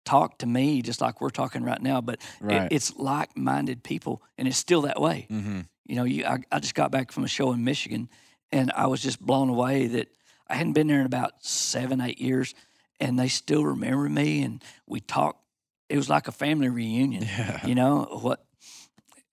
[0.05, 2.19] talk to me just like we're talking right now, but
[2.65, 5.27] it- it's like-minded people, and it's still that way.
[5.29, 5.61] Mm-hmm.
[5.85, 8.09] You know, you I, I just got back from a show in Michigan,
[8.51, 10.07] and I was just blown away that
[10.49, 12.53] I hadn't been there in about seven, eight years,
[12.99, 15.41] and they still remember me, and we talked.
[15.89, 17.23] It was like a family reunion.
[17.37, 17.65] Yeah.
[17.65, 18.43] You know what?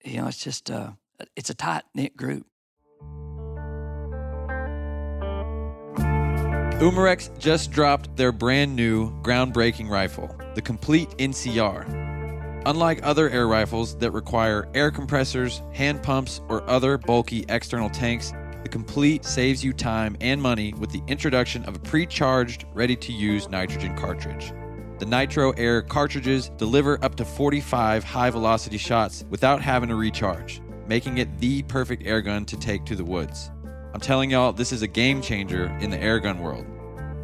[0.05, 0.91] You know, it's just uh,
[1.35, 2.45] it's a tight knit group.
[6.79, 12.05] Umarex just dropped their brand new groundbreaking rifle, the Complete NCR.
[12.65, 18.33] Unlike other air rifles that require air compressors, hand pumps, or other bulky external tanks,
[18.63, 22.97] the Complete saves you time and money with the introduction of a pre charged, ready
[22.97, 24.51] to use nitrogen cartridge.
[24.97, 30.61] The Nitro Air cartridges deliver up to 45 high velocity shots without having to recharge,
[30.87, 33.51] making it the perfect air gun to take to the woods.
[33.93, 36.65] I'm telling y'all, this is a game changer in the airgun world.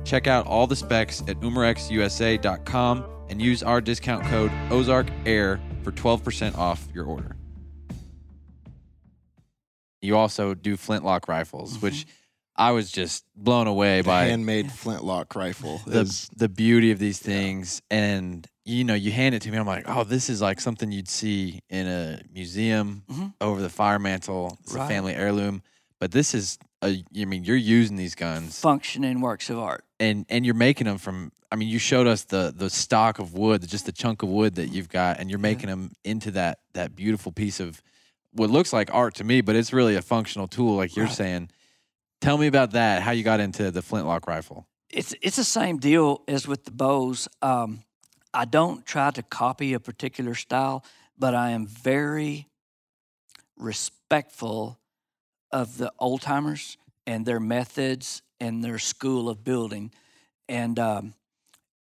[0.05, 6.57] Check out all the specs at umarexusa.com and use our discount code OzarkAir for 12%
[6.57, 7.35] off your order.
[10.01, 11.85] You also do flintlock rifles, mm-hmm.
[11.85, 12.05] which
[12.55, 16.99] I was just blown away The by handmade flintlock rifle the is the beauty of
[16.99, 20.41] these things and you know you hand it to me i'm like oh this is
[20.41, 23.33] like something you'd see in a museum Mhm.
[23.41, 25.63] over the fire mantle it's a family heirloom
[25.99, 29.83] but this is a, i mean you're using these guns Functioning works of art.
[29.99, 33.33] and and you're making them from i mean you showed us the the stock of
[33.33, 36.59] wood just the chunk of wood that you've got and you're making them into that
[36.73, 37.81] that beautiful piece of
[38.33, 41.15] what looks like art to me but it's really a functional tool like you're Right.
[41.15, 41.49] saying
[42.21, 45.77] tell me about that how you got into the flintlock rifle it's it's the same
[45.77, 47.27] deal as with the bows.
[47.41, 47.83] Um,
[48.33, 50.85] I don't try to copy a particular style,
[51.17, 52.47] but I am very
[53.57, 54.79] respectful
[55.51, 59.91] of the old timers and their methods and their school of building.
[60.47, 61.13] And um,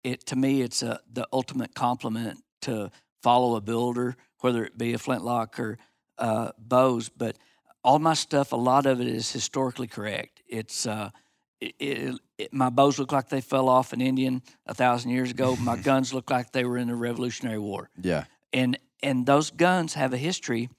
[0.03, 4.93] it to me, it's a the ultimate compliment to follow a builder, whether it be
[4.93, 5.77] a flintlock or
[6.17, 7.09] uh, bows.
[7.09, 7.37] But
[7.83, 10.41] all my stuff, a lot of it is historically correct.
[10.47, 11.09] It's uh,
[11.59, 15.31] it, it, it, my bows look like they fell off an Indian a thousand years
[15.31, 15.55] ago.
[15.55, 19.93] My guns look like they were in the Revolutionary War, yeah and and those guns
[19.93, 20.69] have a history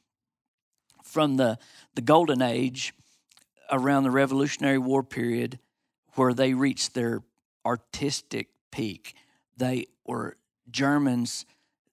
[1.05, 1.59] from the
[1.95, 2.95] the Golden Age
[3.71, 5.59] around the Revolutionary War period,
[6.15, 7.23] where they reached their
[7.65, 9.15] artistic peak.
[9.57, 10.37] They were
[10.71, 11.45] Germans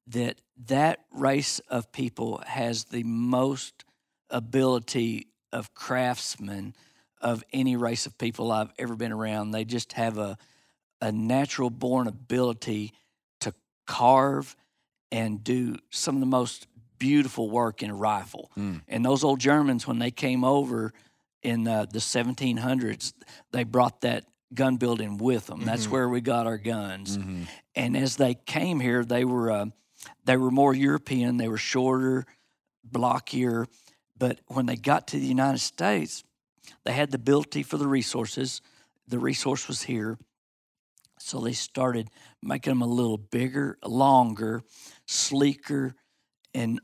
[0.08, 3.84] that that race of people has the most
[4.30, 6.74] ability of craftsmen
[7.22, 9.52] of any race of people I've ever been around.
[9.52, 10.38] They just have a
[11.02, 12.94] a natural born ability
[13.42, 13.54] to
[13.86, 14.56] carve
[15.12, 18.50] and do some of the most beautiful work in a rifle.
[18.58, 18.82] Mm.
[18.88, 20.94] And those old Germans, when they came over
[21.44, 23.14] in uh, the 1700s,
[23.52, 25.66] they brought that gun building with them.
[25.66, 25.92] That's Mhm.
[25.92, 27.18] where we got our guns.
[27.18, 27.44] Mm-hmm.
[27.76, 29.66] And as they came here, they were uh,
[30.24, 31.38] they were more European.
[31.38, 32.26] They were shorter,
[32.90, 33.68] blockier.
[34.18, 36.24] But when they got to the United States,
[36.84, 38.62] they had the ability for the resources.
[39.08, 40.18] The resource was here.
[41.20, 42.10] So they started
[42.42, 44.64] making them a little bigger, longer,
[45.06, 45.96] sleeker,
[46.54, 46.82] and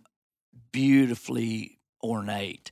[0.71, 2.71] beautifully ornate.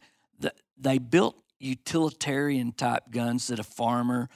[0.78, 4.30] They built utilitarian type guns that a farmer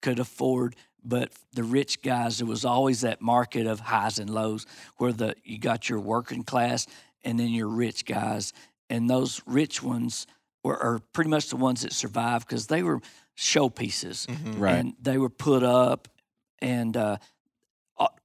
[0.00, 4.66] could afford, but the rich guys, there was always that market of highs and lows
[4.96, 6.86] where the you got your working class
[7.22, 8.54] and then your rich guys.
[8.88, 10.26] And those rich ones
[10.62, 13.00] were are pretty much the ones that survived because they were
[13.36, 14.58] showpieces Mhm.
[14.60, 14.74] Right.
[14.76, 16.08] and they were put up
[16.60, 17.16] and uh,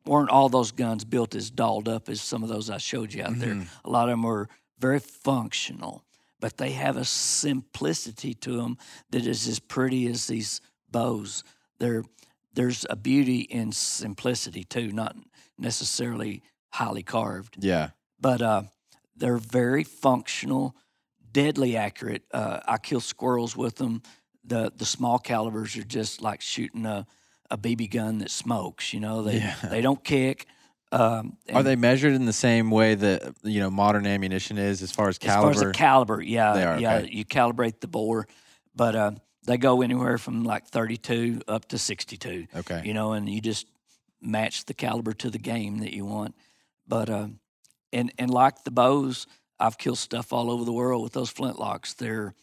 [0.06, 3.24] weren't all those guns built as dolled up as some of those I showed you
[3.24, 3.56] out there.
[3.56, 3.68] Mhm.
[3.84, 6.04] A lot of them were very functional,
[6.40, 8.78] but they have a simplicity to them
[9.10, 11.44] that is as pretty as these bows.
[11.80, 12.04] They're,
[12.54, 15.16] there's a beauty in simplicity too, not
[15.58, 17.92] necessarily highly carved Yeah.
[18.20, 18.64] but uh,
[19.16, 20.76] they're very functional,
[21.36, 22.24] deadly accurate.
[22.32, 24.02] Uh, I kill squirrels with them.
[24.46, 27.06] The the small calibers are just like shooting a,
[27.52, 28.94] a BB gun that smokes.
[28.94, 29.56] You know, they Yeah.
[29.70, 30.48] they don't kick.
[30.92, 34.92] Um, Are they measured in the same way that you know modern ammunition is as
[34.92, 35.52] far as caliber?
[35.52, 36.18] as far as caliber?
[36.18, 36.22] the caliber?
[36.22, 36.96] Yeah, are, yeah.
[37.00, 37.10] okay.
[37.12, 38.28] You calibrate the bore,
[38.74, 39.12] but uh,
[39.46, 42.48] they go anywhere from like 32 up to 62.
[42.56, 42.82] okay.
[42.86, 43.68] you know, and you just
[44.22, 46.34] match the caliber to the game that you want.
[46.88, 47.28] But uh,
[47.92, 49.28] and and like the bows,
[49.60, 51.96] I've killed stuff all over the world with those flintlocks.
[51.96, 52.34] They're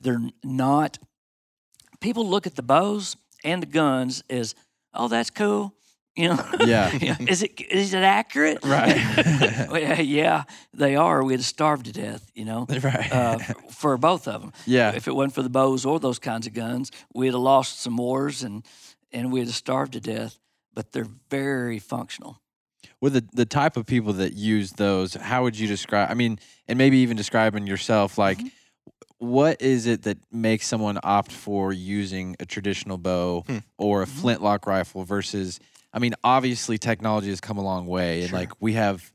[0.00, 0.98] they're not.
[2.00, 4.54] People look at the bows and the guns as,
[4.92, 5.74] oh, that's cool.
[6.16, 6.90] You know, Yeah.
[7.20, 8.58] Is it is it accurate?
[8.64, 10.00] Right.
[10.04, 10.42] Yeah,
[10.74, 11.24] they are.
[11.24, 12.30] We'd have starved to death.
[12.34, 13.10] You know, right.
[13.10, 13.38] uh,
[13.70, 14.92] for both of them yeah.
[14.94, 17.96] if it wasn't for the bows or those kinds of guns, we'd have lost some
[17.96, 18.62] wars and
[19.10, 20.38] and we'd have starved to death.
[20.74, 22.41] But they're very functional.
[23.02, 26.10] With the the type of people that use those, how would you describe?
[26.10, 26.38] I mean,
[26.68, 28.16] and maybe even describing yourself.
[28.16, 28.48] Like, Mm-hmm.
[29.18, 33.58] what is it that makes someone opt for using a traditional bow Hmm.
[33.76, 34.20] or a Mhm.
[34.20, 35.58] flintlock rifle versus?
[35.92, 39.12] I mean, obviously, technology has come a long way, and like we have,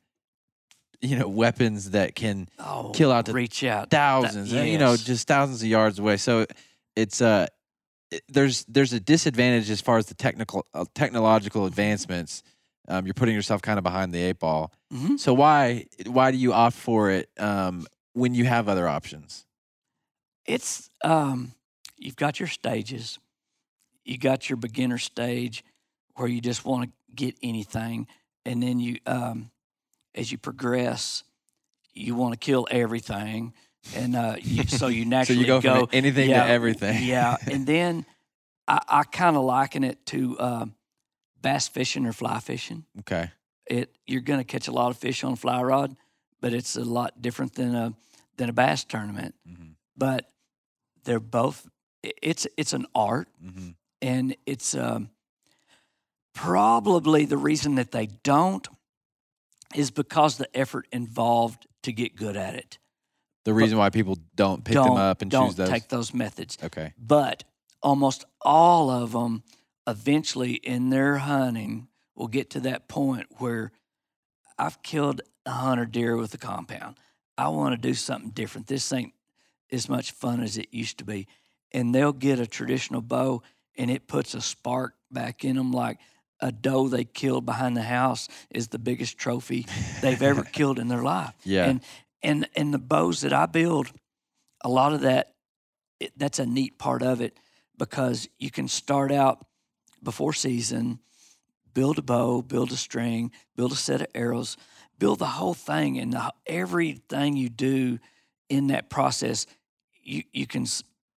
[1.02, 3.90] you know, weapons that can Oh, Kill out to reach out.
[3.90, 6.18] thousands, uh, you know, just thousands of yards away.
[6.18, 6.46] So
[6.96, 7.48] it's uh,
[8.12, 12.44] it- there's there's a disadvantage as far as the technical uh, technological advancements.
[12.88, 14.72] Um, you're putting yourself kind of behind the eight ball.
[14.94, 15.20] Mhm.
[15.20, 19.46] So why why do you opt for it um, when you have other options?
[20.46, 21.54] It's um,
[21.98, 23.20] you've got your stages.
[24.06, 25.64] You got your beginner stage
[26.16, 28.08] where you just want to get anything,
[28.46, 29.52] and then you, um,
[30.16, 31.24] as you progress,
[31.94, 33.54] you want to kill everything,
[33.94, 37.04] and uh, you, so you So naturally you go from anything yeah, to everything.
[37.04, 38.06] Yeah, and then
[38.68, 40.66] I, I kind of liken it to uh,
[41.48, 42.84] bass fishing or fly fishing.
[43.00, 43.32] Okay.
[43.66, 45.96] It you're going to catch a lot of fish on a fly rod,
[46.42, 47.94] but it's a lot different than a
[48.38, 49.34] than a bass tournament.
[49.48, 49.76] Mhm.
[49.96, 50.30] But
[51.04, 51.68] they're both.
[52.04, 53.70] It's it's an art, hmm
[54.02, 55.10] and it's um,
[56.36, 58.68] probably the reason that they don't
[59.74, 62.78] is because the effort involved to get good at it.
[63.44, 65.70] The reason why people don't pick don't them up and don't choose those.
[65.70, 66.58] take those methods.
[66.64, 66.94] okay.
[66.98, 67.44] but
[67.82, 69.44] almost all of them
[69.88, 73.72] eventually in their hunting will get to that point where
[74.58, 76.98] I've killed a hundred deer with a compound.
[77.38, 78.68] I want to do something different.
[78.68, 79.14] This ain't
[79.72, 81.28] as much fun as it used to be.
[81.72, 83.44] And they'll get a traditional bow
[83.78, 86.00] and it puts a spark back in them like
[86.40, 89.66] a doe they killed behind the house is the biggest trophy
[90.02, 91.34] they've ever killed in their life.
[91.44, 91.66] Yeah.
[91.66, 91.82] And
[92.24, 93.92] and and the bows that I build,
[94.64, 95.34] a lot of that
[96.00, 97.38] it, that's a neat part of it
[97.78, 99.46] because you can start out
[100.04, 101.00] before season,
[101.74, 104.58] build a bow, build a string, build a set of arrows,
[104.98, 108.00] build the whole thing, and the, everything you do
[108.50, 109.46] in that process,
[110.04, 110.66] you you can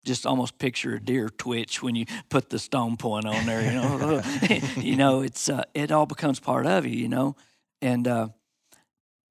[0.05, 3.65] just almost picture a deer twitch when you put the stone point on there.
[3.65, 4.23] You know,
[4.81, 6.97] you know it's uh, it all becomes part of you.
[6.97, 7.37] You know,
[7.81, 8.29] and uh,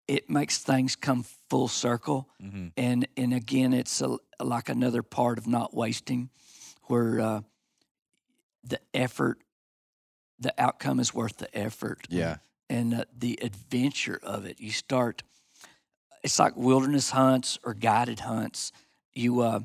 [0.08, 5.38] it makes things come full circle hmm and and again it's a, like another part
[5.38, 6.30] of not wasting
[6.84, 7.42] where uh,
[8.64, 9.40] the effort
[10.40, 12.38] the outcome is worth the effort Yeah.
[12.70, 14.60] and uh, the adventure of it.
[14.62, 15.24] You start.
[16.24, 18.72] It's like wilderness hunts or guided hunts.
[19.14, 19.60] You uh,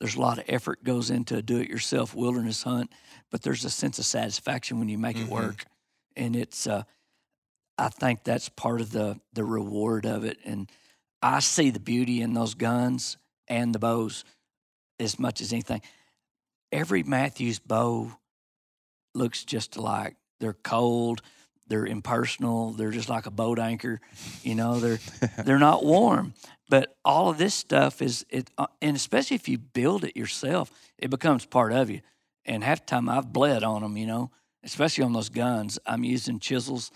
[0.00, 2.92] there's a lot of effort goes into a do-it-yourself wilderness hunt,
[3.30, 5.22] but there's a sense of satisfaction when you make Mhm.
[5.22, 5.64] it work,
[6.16, 6.66] and it's.
[6.66, 6.82] Uh,
[7.76, 10.70] I think that's part of the the reward of it, and
[11.22, 13.16] I see the beauty in those guns
[13.48, 14.24] and the bows
[15.00, 15.82] as much as anything.
[16.72, 18.12] Every Mathews bow
[19.14, 20.16] looks just alike.
[20.40, 21.22] They're cold,
[21.68, 24.00] they're impersonal, they're just like a boat anchor.
[24.42, 24.98] You know, they're
[25.44, 26.34] they're not warm.
[26.68, 30.70] But all of this stuff is it, uh, and especially if you build it yourself,
[30.98, 32.00] it becomes part of you.
[32.46, 33.96] And half the time I've bled on them.
[33.96, 34.30] You know,
[34.64, 35.78] especially on those guns.
[35.86, 36.90] I'm using chisels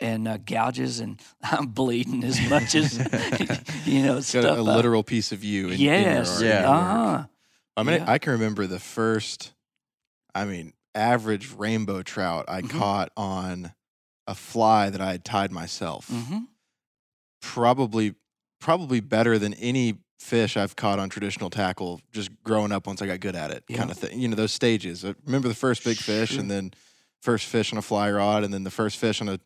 [0.00, 2.98] and uh, gouges, and I'm bleeding as much as
[3.86, 4.58] you know It's got stuff.
[4.58, 5.68] a, literal piece of you.
[5.70, 6.70] In, yes, In your, Yeah.
[6.70, 6.74] uh
[7.18, 7.24] huh.
[7.76, 8.10] I mean, Yeah.
[8.10, 9.52] I can remember the first,
[10.34, 12.70] I mean, average rainbow trout I Mhm.
[12.70, 13.74] caught on
[14.26, 16.08] a fly that I had tied myself.
[16.08, 16.44] hmm
[17.40, 18.14] Probably,
[18.60, 22.00] probably better than any fish I've caught on traditional tackle.
[22.12, 23.76] Just growing up, once I got good at it, Yeah.
[23.78, 24.18] kind of thing.
[24.18, 25.04] You know, those stages.
[25.04, 26.72] I remember the first big fish, and then
[27.20, 29.38] first fish on a fly rod, and then the first fish on a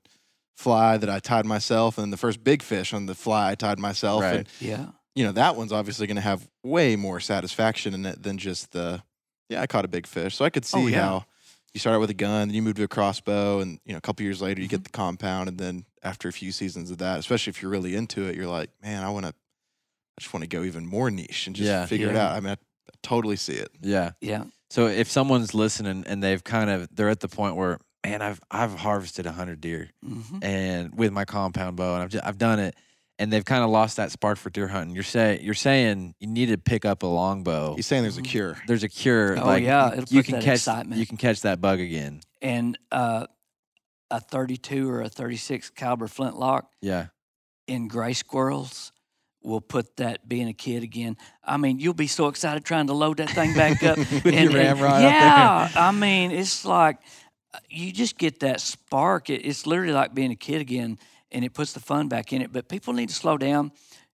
[0.56, 3.54] fly that I tied myself, and then the first big fish on the fly I
[3.56, 4.22] tied myself.
[4.22, 4.34] Right.
[4.36, 4.86] And Yeah.
[5.18, 8.72] You know that one's obviously going to have way more satisfaction in it than just
[8.72, 9.02] the
[9.48, 11.00] yeah i caught a big fish so i could see Oh, yeah.
[11.00, 11.24] how
[11.74, 13.98] you start out with a gun then you move to a crossbow and you know
[13.98, 14.76] a couple years later you Mm-hmm.
[14.76, 17.94] get the compound and then after a few seasons of that especially if you're really
[17.94, 21.11] into it you're like man i want to i just want to go even more
[21.11, 21.87] niche and just Yeah.
[21.87, 22.57] figure it out i mean I
[23.02, 24.12] totally see it Yeah.
[24.20, 24.44] Yeah.
[24.70, 28.40] So if someone's listening and they've kind of they're at the point where man I've
[28.50, 32.38] I've harvested a hundred deer hmm and with my compound bow and I've just, I've
[32.38, 32.74] done it
[33.18, 34.94] and they've kind of lost that spark for deer hunting.
[34.94, 37.74] You're saying you're saying you need to pick up a longbow.
[37.74, 39.38] he's saying there's a cure There's a cure.
[39.38, 40.98] Oh, like yeah, you, it'll you put can catch excitement.
[41.00, 42.20] you can catch that bug again.
[42.40, 43.26] And uh,
[44.11, 47.07] a 32 or a 36 caliber flintlock Yeah.
[47.66, 48.92] in gray squirrels
[49.42, 51.16] will put that being a kid again.
[51.44, 53.96] I mean, you'll be so excited trying to load that thing back up.
[54.24, 55.11] With your ramrod up there.
[55.11, 56.98] yeah, I mean, it's like
[57.54, 59.31] uh, you just get that spark.
[59.31, 60.98] It, it's literally like being a kid again,
[61.30, 62.52] and it puts the fun back in it.
[62.52, 63.72] But people need to slow down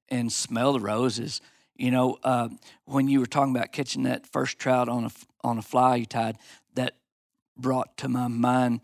[0.09, 1.41] and smell the roses.
[1.77, 2.49] You know, uh,
[2.85, 5.11] when you were talking about catching that first trout on a
[5.43, 6.39] on a fly you tied,
[6.75, 6.95] that
[7.57, 8.81] brought to my mind.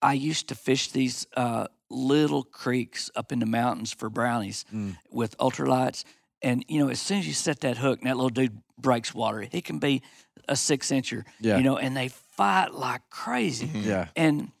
[0.00, 4.96] I used to fish these uh, little creeks up in the mountains for brownies Mm.
[5.10, 6.04] with ultralights.
[6.40, 9.12] And, you know, as soon as you set that hook and that little dude breaks
[9.12, 10.02] water, he can be
[10.48, 11.56] a six incher, Yeah.
[11.56, 13.66] you know, and they fight like crazy.
[13.66, 13.84] Mhm.
[13.84, 14.06] Yeah.
[14.14, 14.52] And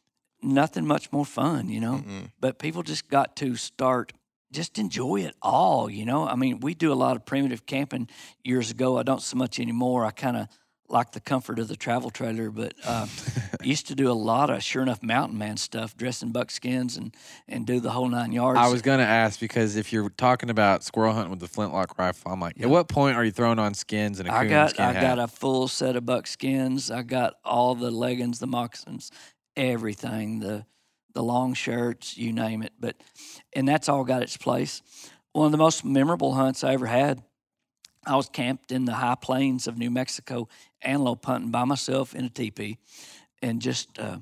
[0.42, 1.94] nothing much more fun, you know.
[2.06, 2.30] Mm-mm.
[2.40, 4.12] But people just got to start,
[4.52, 6.26] just enjoy it all, you know.
[6.26, 8.08] I mean, we do a lot of primitive camping
[8.44, 8.98] years ago.
[8.98, 10.04] I don't so much anymore.
[10.04, 10.48] I kind of
[10.90, 13.06] like the comfort of the travel trailer, but uh,
[13.62, 17.14] used to do a lot of sure enough mountain man stuff, dress in buckskins and
[17.46, 18.58] and do the whole nine yards.
[18.58, 22.32] I was gonna ask because if you're talking about squirrel hunting with the flintlock rifle,
[22.32, 22.64] I'm like, Yeah.
[22.64, 25.02] at what point are you throwing on skins and a I got I hat?
[25.02, 26.90] got a full set of buckskins.
[26.90, 29.10] I got all the leggings, the moccasins,
[29.58, 30.64] everything, the
[31.14, 32.72] the long shirts, you name it.
[32.78, 32.96] But
[33.54, 34.82] and that's all got its place.
[35.32, 37.22] One of the most memorable hunts I ever had.
[38.06, 40.48] I was camped in the high plains of New Mexico,
[40.80, 42.78] antelope hunting by myself in a teepee,
[43.42, 44.18] and just uh,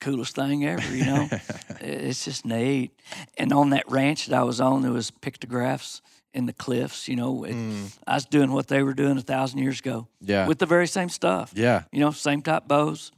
[0.00, 0.94] coolest thing ever.
[0.96, 1.28] You know,
[1.80, 2.90] it's just neat.
[3.38, 7.06] And on that ranch that I was on, there was pictographs in the cliffs.
[7.08, 7.96] You know, it, Mm.
[8.06, 10.48] I was doing what they were doing a thousand years ago yeah.
[10.48, 11.52] with the very same stuff.
[11.54, 11.84] yeah.
[11.92, 13.12] You know, same type bows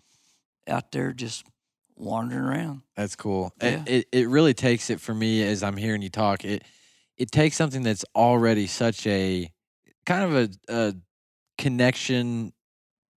[0.68, 1.44] out there just
[1.96, 2.82] wandering around.
[2.96, 3.52] That's cool.
[3.62, 3.82] Yeah.
[3.86, 6.44] It, it it really takes it for me as I'm hearing you talk.
[6.44, 6.62] It
[7.16, 9.50] it takes something that's already such a
[10.04, 10.34] kind of
[10.68, 10.94] a, a
[11.58, 12.52] connection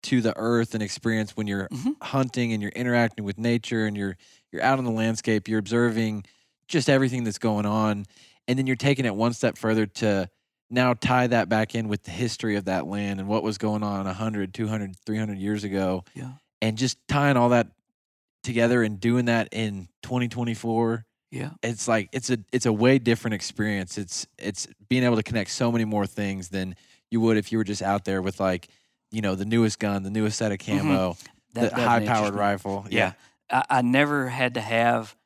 [0.05, 1.97] to the earth and experience when you're Mhm.
[2.03, 4.17] hunting and you're interacting with nature and you're
[4.53, 6.25] you're out on the landscape, you're observing
[6.69, 8.07] just everything that's going on
[8.47, 10.29] and then you're taking it one step further to
[10.71, 13.83] now tie that back in with the history of that land and what was going
[13.83, 16.33] on 100, 200, 300 years ago Yeah.
[16.63, 17.69] And just tying all that
[18.43, 21.51] together and doing that in 2024 Yeah.
[21.63, 25.51] it's like it's a it's a way different experience it's it's being able to connect
[25.51, 26.75] so many more things than
[27.11, 28.69] you would if you were just out there with like
[29.11, 30.79] you know the newest gun the newest set of Mhm.
[30.81, 31.17] camo
[31.55, 33.13] That the high powered rifle Yeah.
[33.51, 35.17] I, I never had to have,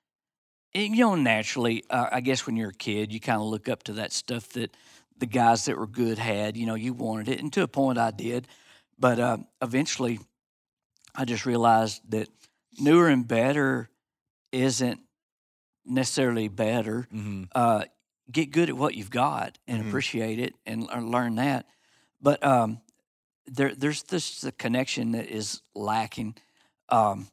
[0.75, 3.69] and, you know, naturally, uh, I guess when you're a kid, you kind of look
[3.69, 4.75] up to that stuff that
[5.19, 6.57] the guys that were good had.
[6.57, 8.47] You know, you wanted it, and to a point, I did.
[8.97, 10.21] But uh, eventually,
[11.15, 12.29] I just realized that
[12.79, 13.89] newer and better
[14.53, 15.01] isn't
[15.85, 17.07] necessarily better.
[17.11, 17.85] hmm uh,
[18.31, 19.89] get good at what you've got and Mhm.
[19.89, 21.67] appreciate it and learn that.
[22.21, 22.81] But um,
[23.47, 26.37] there, there's this the connection that is lacking.
[26.89, 27.29] Um,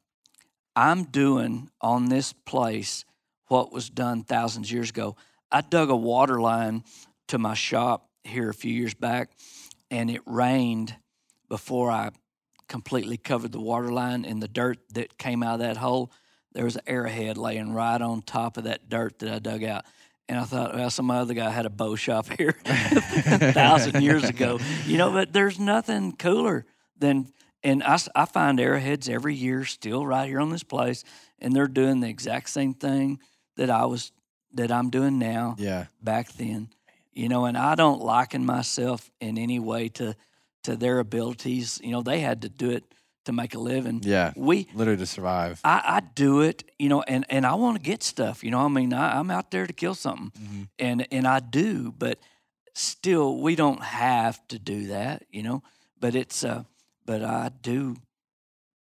[0.76, 3.06] I'm doing on this place
[3.48, 5.16] what was done thousands of years ago.
[5.52, 6.84] I dug a water line
[7.28, 9.32] to my shop here a few years back,
[9.90, 10.96] and it rained
[11.48, 12.12] before I
[12.70, 14.24] completely covered the water line.
[14.24, 16.12] And the dirt that came out of that hole,
[16.54, 19.84] there was an arrowhead laying right on top of that dirt that I dug out.
[20.30, 24.30] And I thought, well, some other guy had a bow shop here a thousand years
[24.30, 25.12] ago, you know.
[25.12, 26.66] But there's nothing cooler
[26.98, 31.04] than, and I, I find arrowheads every year still right here on this place,
[31.40, 33.20] and they're doing the exact same thing
[33.58, 34.12] that I was
[34.54, 35.86] that I'm doing now Yeah.
[36.02, 36.70] back then,
[37.12, 37.46] you know.
[37.46, 40.16] And I don't liken myself in any way to
[40.64, 41.80] to their abilities.
[41.84, 42.84] You know, they had to do it
[43.26, 44.02] to make a living.
[44.04, 44.34] Yeah.
[44.36, 45.60] We Literally to survive.
[45.64, 48.60] I, I do it, you know, and, and I want to get stuff, you know.
[48.60, 50.68] I mean, I, I'm out there to kill something, Mhm.
[50.80, 52.20] and and I do, but
[52.74, 55.64] still, we don't have to do that, you know.
[56.00, 56.64] But it's, uh,
[57.06, 57.98] but I do.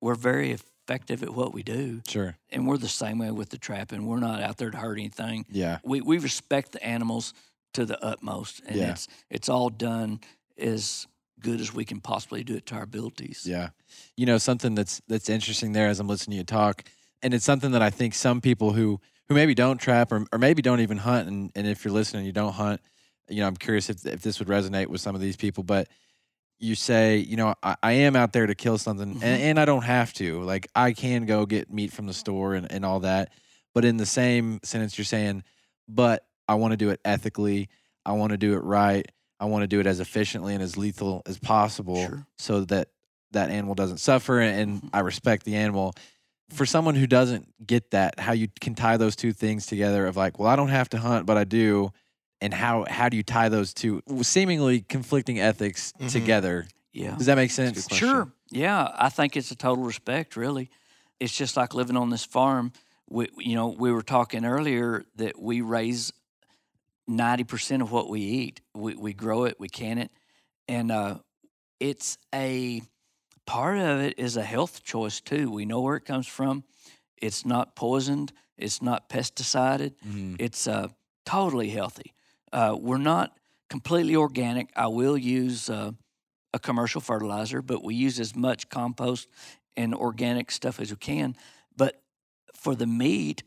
[0.02, 2.36] We're very effective at what we do, Sure.
[2.50, 4.06] and we're the same way with the trapping.
[4.06, 5.46] We're not out there to hurt anything.
[5.50, 5.78] Yeah.
[5.82, 7.32] We we respect the animals
[7.72, 8.90] to the utmost, and Yeah.
[8.90, 10.20] it's it's all done
[10.58, 11.06] as
[11.40, 13.44] good as we can possibly do it to our abilities.
[13.46, 13.70] Yeah.
[14.16, 16.84] You know, something that's that's interesting there as I'm listening to you talk,
[17.22, 20.38] and it's something that I think some people who who maybe don't trap or, or
[20.38, 22.80] maybe don't even hunt, and, and if you're listening, you don't hunt,
[23.28, 25.88] you know, I'm curious if if this would resonate with some of these people, but
[26.58, 29.22] you say, you know, I, I am out there to kill something Mhm.
[29.22, 30.40] and, and I don't have to.
[30.42, 33.30] Like I can go get meat from the store and, and all that.
[33.74, 35.42] But in the same sentence you're saying,
[35.86, 37.68] but I want to do it ethically.
[38.06, 39.06] I want to do it right.
[39.40, 42.26] I want to do it as efficiently and as lethal as possible Sure.
[42.38, 42.88] so that
[43.32, 44.90] that animal doesn't suffer and Mhm.
[44.94, 45.92] I respect the animal.
[46.50, 50.16] For someone who doesn't get that, how you can tie those two things together of
[50.16, 51.90] like, well, I don't have to hunt, but I do,
[52.40, 56.12] and how how do you tie those two seemingly conflicting ethics Mhm.
[56.12, 56.66] together?
[56.92, 57.16] Yeah.
[57.16, 57.88] Does that make sense?
[57.92, 58.32] Sure.
[58.50, 60.70] Yeah, I think it's a total respect, really.
[61.18, 62.72] It's just like living on this farm.
[63.10, 66.12] We, you know, we were talking earlier that we raise
[67.08, 68.60] 90% of what we eat.
[68.74, 70.10] We, we grow it, we can it.
[70.68, 71.18] And uh,
[71.80, 72.82] it's a
[73.46, 75.50] part of it is a health choice, too.
[75.50, 76.64] We know where it comes from.
[77.16, 80.36] It's not poisoned, it's not pesticided, Mhm.
[80.38, 80.88] it's uh,
[81.24, 82.12] totally healthy.
[82.52, 83.36] Uh, we're not
[83.70, 84.70] completely organic.
[84.76, 85.92] I will use uh,
[86.52, 89.28] a commercial fertilizer, but we use as much compost
[89.76, 91.36] and organic stuff as we can.
[91.76, 92.02] But
[92.54, 93.42] for the meat,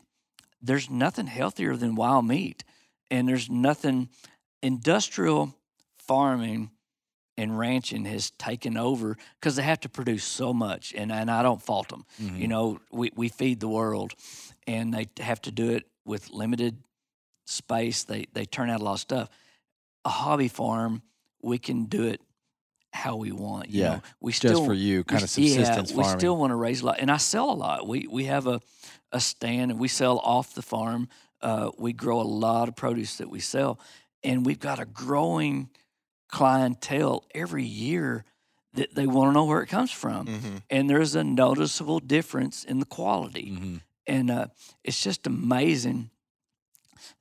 [0.62, 2.64] there's nothing healthier than wild meat.
[3.10, 4.08] And there's nothing
[4.62, 5.54] industrial
[5.98, 6.70] farming
[7.36, 10.92] and ranching has taken over because they have to produce so much.
[10.94, 12.04] And, and I don't fault them.
[12.20, 12.38] Mhm.
[12.38, 14.14] You know, we, we feed the world
[14.66, 16.82] and they have to do it with limited
[17.46, 18.04] space.
[18.04, 19.28] They, they turn out a lot of stuff.
[20.04, 21.02] A hobby farm,
[21.42, 22.20] we can do it
[22.92, 23.68] how we want.
[23.70, 26.04] You Yeah, know, we just still for you, we kind of s- yeah, subsistence we
[26.04, 27.86] still want to raise a lot, and I sell a lot.
[27.86, 28.60] We we have a
[29.12, 31.08] a stand, and we sell off the farm.
[31.42, 33.78] Uh, we grow a lot of produce that we sell,
[34.22, 35.70] and we've got a growing
[36.28, 38.24] clientele every year
[38.74, 42.62] that they want to know where it comes from, hmm and there's a noticeable difference
[42.64, 43.80] in the quality, Mhm.
[44.06, 44.46] and uh,
[44.84, 46.10] it's just amazing.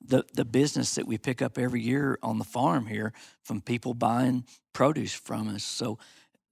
[0.01, 3.93] The, the business that we pick up every year on the farm here from people
[3.93, 5.63] buying produce from us.
[5.63, 5.97] So,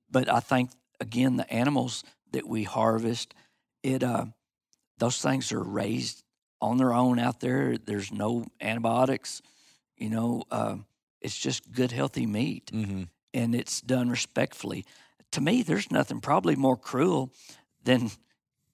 [0.09, 3.33] but I think again the animals that we harvest,
[3.83, 4.27] it uh,
[4.97, 6.23] those things are raised
[6.61, 7.77] on their own out there.
[7.77, 9.41] There's no antibiotics,
[9.97, 10.43] you know.
[10.51, 10.77] Uh,
[11.21, 13.09] it's just good, healthy meat, Mhm.
[13.33, 14.85] and it's done respectfully.
[15.31, 17.31] To me, there's nothing probably more cruel
[17.83, 18.11] than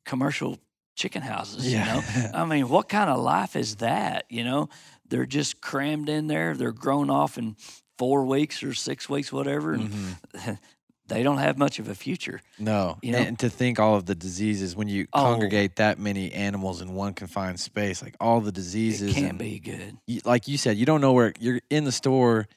[0.06, 0.60] commercial
[0.96, 1.72] chicken houses.
[1.72, 2.04] You know,
[2.34, 4.26] I mean, what kind of life is that?
[4.30, 4.70] You know,
[5.08, 6.56] they're just crammed in there.
[6.56, 7.56] They're grown off in
[7.98, 9.74] four weeks or six weeks, whatever.
[9.74, 10.60] And Mhm.
[11.08, 12.42] they don't have much of a future.
[12.58, 13.18] No, You know?
[13.20, 15.22] and to think all of the diseases when you Oh.
[15.24, 19.60] congregate that many animals in one confined space, like all the It diseases, can't be
[19.60, 19.98] good.
[20.08, 22.48] y- like you said, you don't know where you're in the store.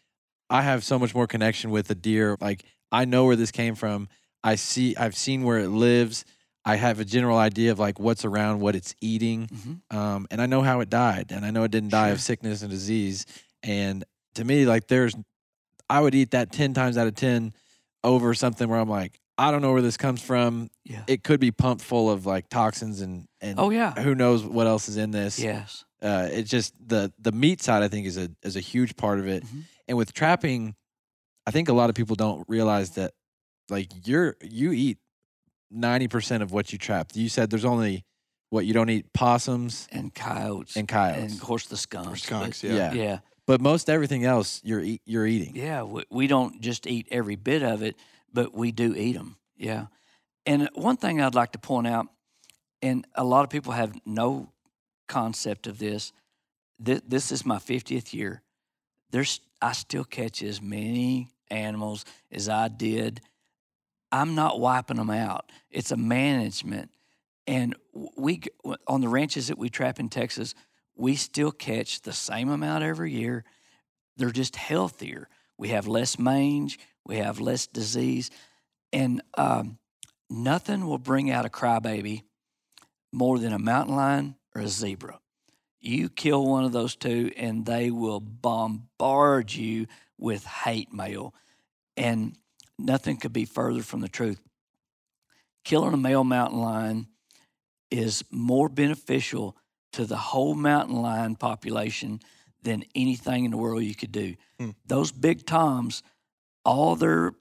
[0.48, 2.36] I have so much more connection with a deer.
[2.40, 4.08] Like I know where this came from.
[4.44, 6.24] I see, I've seen where it lives.
[6.64, 9.48] I have a general idea of like what's around, what it's eating,
[9.90, 12.20] hmm um, and I know how it died, and I know it didn't die of
[12.20, 13.24] sickness and disease.
[13.62, 15.14] And to me, like there's,
[15.88, 17.52] I would eat that ten times out of ten
[18.06, 20.70] over something where I'm like, I don't know where this comes from.
[20.84, 21.02] Yeah.
[21.06, 23.92] It could be pumped full of like toxins and and Oh yeah.
[24.00, 25.38] who knows what else is in this.
[25.38, 25.84] Yes.
[26.00, 27.82] Uh, it's just the the meat side.
[27.82, 29.44] I think is a is a huge part of it.
[29.44, 29.64] Mhm.
[29.88, 30.74] And with trapping,
[31.46, 33.12] I think a lot of people don't realize that
[33.68, 34.98] like you're you eat
[35.70, 37.10] ninety percent of what you trap.
[37.14, 38.04] You said there's only
[38.50, 40.76] what you don't eat possums And coyotes.
[40.76, 41.22] and coyotes.
[41.24, 42.12] And of course the skunks.
[42.12, 42.74] Or skunks, yeah.
[42.74, 42.92] yeah.
[42.94, 43.18] Yeah.
[43.46, 45.54] But most everything else you're you're eating.
[45.54, 47.96] Yeah, we, we don't just eat every bit of it,
[48.32, 49.36] but we do eat them.
[49.56, 49.86] Yeah.
[50.44, 52.06] And one thing I'd like to point out
[52.82, 54.52] and a lot of people have no
[55.08, 56.12] concept of this.
[56.78, 58.42] This, this is my 50th year.
[59.10, 63.20] There's I still catch as many animals as I did.
[64.12, 65.50] I'm not wiping them out.
[65.70, 66.90] It's a management,
[67.46, 67.74] and
[68.16, 68.42] we
[68.86, 70.54] on the ranches that we trap in Texas,
[70.96, 73.44] we still catch the same amount every year.
[74.16, 75.28] They're just healthier.
[75.58, 76.78] We have less mange.
[77.04, 78.30] We have less disease,
[78.92, 79.78] and um,
[80.28, 82.22] nothing will bring out a crybaby
[83.12, 85.20] more than a mountain lion or a zebra.
[85.80, 89.86] You kill one of those two, and they will bombard you
[90.18, 91.32] with hate mail.
[91.96, 92.36] And
[92.78, 94.40] nothing could be further from the truth.
[95.64, 97.06] Killing a male mountain lion
[97.90, 99.56] is more beneficial
[99.96, 102.20] to the whole mountain lion population
[102.62, 104.34] than anything in the world you could do.
[104.60, 104.70] Hmm.
[104.86, 106.02] Those big toms,
[106.66, 107.32] all their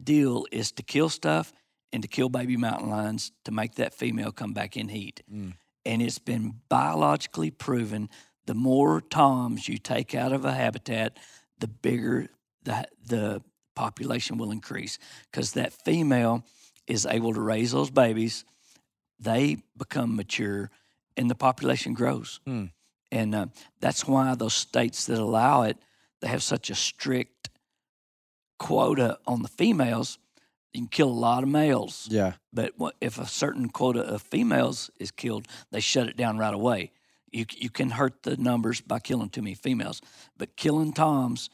[0.00, 1.52] deal is to kill stuff
[1.92, 5.24] and to kill baby mountain lions to make that female come back in heat.
[5.32, 5.54] Mm.
[5.84, 8.10] And it's been biologically proven
[8.46, 11.18] the more toms you take out of a habitat,
[11.58, 12.28] the bigger
[12.62, 13.42] the, the
[13.74, 14.98] population will increase
[15.32, 16.44] because that female
[16.86, 18.44] is able to raise those babies.
[19.18, 20.70] They become mature
[21.16, 22.40] and the population grows.
[22.46, 22.66] Hmm.
[23.12, 23.46] And uh,
[23.80, 25.78] that's why those states that allow it,
[26.20, 27.50] they have such a strict
[28.58, 30.18] quota on the females.
[30.72, 32.34] You can kill a lot of males, Yeah.
[32.52, 36.92] but if a certain quota of females is killed, they shut it down right away.
[37.32, 40.00] You, you can hurt the numbers by killing too many females,
[40.36, 41.48] but killing toms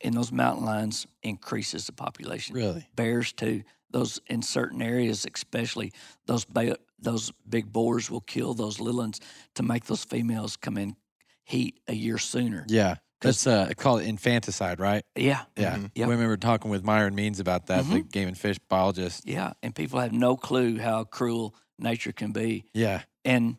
[0.00, 2.54] in those mountain lines increases the population.
[2.54, 2.88] Really?
[2.94, 3.62] Bears too.
[3.90, 5.92] Those in certain areas, especially
[6.26, 9.20] those ba- those big boars will kill those little ones
[9.54, 10.96] to make those females come in
[11.44, 12.64] heat a year sooner.
[12.68, 12.96] Yeah.
[13.20, 15.02] That's uh, they call it infanticide, right?
[15.14, 15.76] Yeah, Yeah.
[15.76, 15.90] Mhm.
[15.94, 16.08] Yep.
[16.08, 19.26] We remember talking with Myron Means about that, the game and fish biologist.
[19.26, 22.64] yeah, and people have no clue how cruel nature can be.
[22.72, 23.02] Yeah.
[23.24, 23.56] And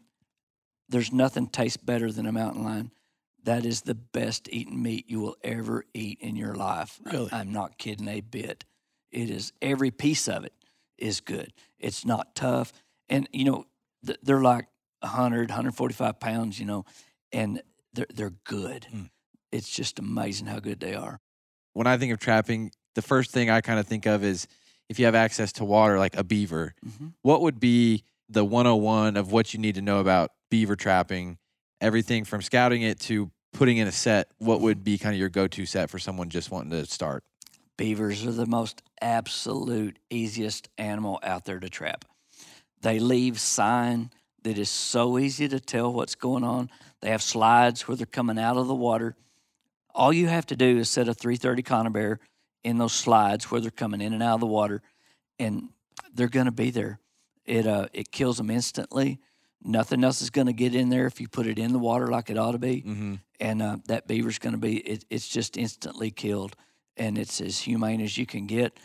[0.89, 2.92] there's nothing tastes better than a mountain lion.
[3.44, 7.00] That is the best eaten meat you will ever eat in your life.
[7.04, 7.30] Really?
[7.32, 8.66] I'm not kidding a bit.
[9.12, 10.54] It is every piece of it
[10.98, 11.54] is good.
[11.80, 12.72] It's not tough.
[13.10, 13.66] And you know,
[14.06, 14.68] th- they're like
[15.00, 16.86] 100, 145 pounds, you know,
[17.34, 17.62] and
[17.94, 18.88] they're they're good.
[18.94, 19.10] Mm.
[19.52, 21.20] It's just amazing how good they are.
[21.74, 24.48] When I think of trapping, the first thing I kind of think of is
[24.89, 29.16] if you have access to water, like a beaver, hmm what would be the 101
[29.16, 31.38] of what you need to know about beaver trapping?
[31.82, 34.28] Everything from scouting it to putting in a set.
[34.38, 37.24] What would be kind of your go to set for someone just wanting to start?
[37.78, 42.06] Beavers are the most absolute easiest animal out there to trap.
[42.82, 44.12] They leave sign
[44.44, 46.70] that is so easy to tell what's going on.
[47.02, 49.16] They have slides where they're coming out of the water.
[49.94, 52.20] All you have to do is set a 330 conibear
[52.64, 54.82] in those slides where they're coming in and out of the water,
[55.40, 55.70] and
[56.14, 57.00] they're going to be there.
[57.46, 59.20] It uh, it kills them instantly.
[59.64, 62.07] Nothing else is going to get in there if you put it in the water
[62.07, 62.82] like it ought to be.
[62.82, 63.16] Mm-hmm.
[63.39, 66.55] and uh, that beaver's going to be it, it's just instantly killed.
[66.97, 68.78] And it's as humane as you can get.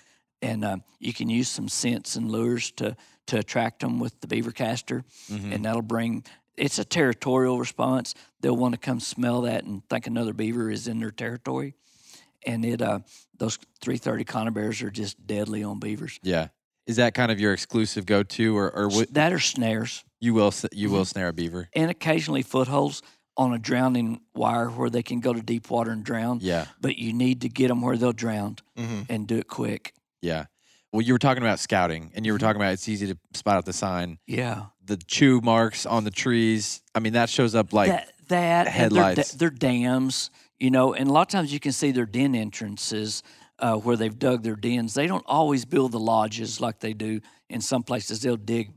[0.43, 2.97] And uh, you can use some scents and lures to
[3.27, 5.05] to attract them with the beaver castor.
[5.31, 5.53] Mm-hmm.
[5.53, 6.25] and that'll bring
[6.57, 8.15] it's a territorial response.
[8.41, 11.75] They'll want to come smell that and think another beaver is in their territory.
[12.47, 13.01] And it uh,
[13.37, 16.19] those 330 conibears are just deadly on beavers.
[16.23, 16.49] Yeah.
[16.87, 20.33] Is that kind of your exclusive go to, or, or what, that are snares you
[20.35, 21.69] will you will snare a beaver?
[21.75, 23.03] and occasionally footholds
[23.37, 26.65] on a drowning wire where they can go to deep water and drown Yeah.
[26.81, 29.93] but you need to get them where they'll drown hmm and do it quick.
[30.23, 30.47] Yeah.
[30.93, 32.43] Well, you were talking about scouting, and you were Mhm.
[32.43, 34.19] talking about it's easy to spot out the sign.
[34.27, 36.81] Yeah, The chew marks on the trees.
[36.95, 39.33] I mean, that shows up like that that and their headlights.
[39.33, 43.23] their dams, you know, and a lot of times you can see their den entrances
[43.59, 44.95] uh, where they've dug their dens.
[44.95, 48.21] They don't always build the lodges like they do in some places.
[48.21, 48.71] They'll dig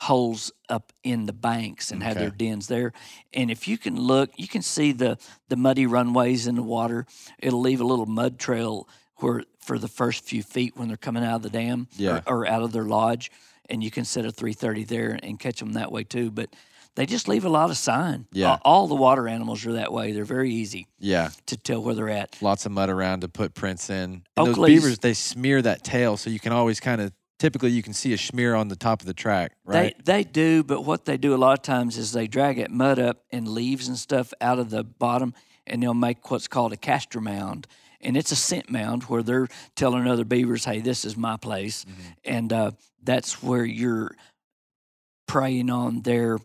[0.00, 2.92] holes up in the banks and have their dens there.
[3.32, 5.18] And if you can look, you can see the
[5.48, 7.06] the muddy runways in the water.
[7.38, 11.24] It'll leave a little mud trail where for the first few feet when they're coming
[11.24, 12.20] out of the dam Yeah.
[12.26, 13.30] or, or out of their lodge,
[13.70, 16.30] and you can set a 330 there and catch them that way too.
[16.30, 16.50] But
[16.96, 18.26] they just leave a lot of sign.
[18.32, 18.50] Yeah.
[18.50, 20.12] All, all the water animals are that way.
[20.12, 22.40] They're very easy yeah, to tell where they're at.
[22.40, 24.22] lots of mud around to put prints in.
[24.36, 27.82] And those beavers, they smear that tail, so you can always kind of typically you
[27.82, 29.94] can see a smear on the top of the track, right?
[30.04, 32.70] They they do, but what they do a lot of times is they drag that
[32.70, 35.34] mud up and leaves and stuff out of the bottom,
[35.66, 37.66] and they'll make what's called a castor mound,
[38.00, 41.84] and it's a scent mound where they're telling other beavers, "Hey, this is my place,"
[41.84, 42.02] Mm-hmm.
[42.24, 42.70] and uh,
[43.02, 44.14] that's where you're
[45.26, 46.38] preying on their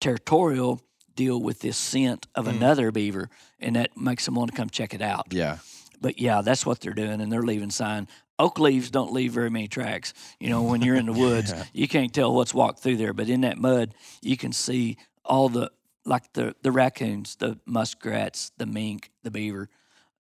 [0.00, 0.80] territorial
[1.14, 2.56] deal with this scent of Mm.
[2.56, 5.26] another beaver, and that makes them want to come check it out.
[5.32, 5.58] yeah,
[6.00, 8.06] But yeah, that's what they're doing, and they're leaving sign.
[8.38, 10.12] oak leaves don't leave very many tracks.
[10.38, 13.14] You know, when you're in the woods, you can't tell what's walked through there.
[13.14, 15.70] But in that mud, you can see all the
[16.04, 19.70] like the the raccoons, the muskrats, the mink, the beaver,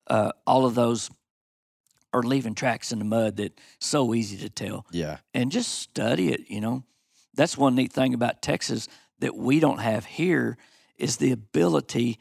[0.06, 1.10] uh, all of those
[2.12, 4.86] are leaving tracks in the mud that so easy to tell.
[4.92, 5.16] Yeah.
[5.34, 6.48] And just study it.
[6.48, 6.84] You know,
[7.34, 8.86] that's one neat thing about Texas
[9.24, 10.58] that we don't have here
[10.98, 12.18] is the ability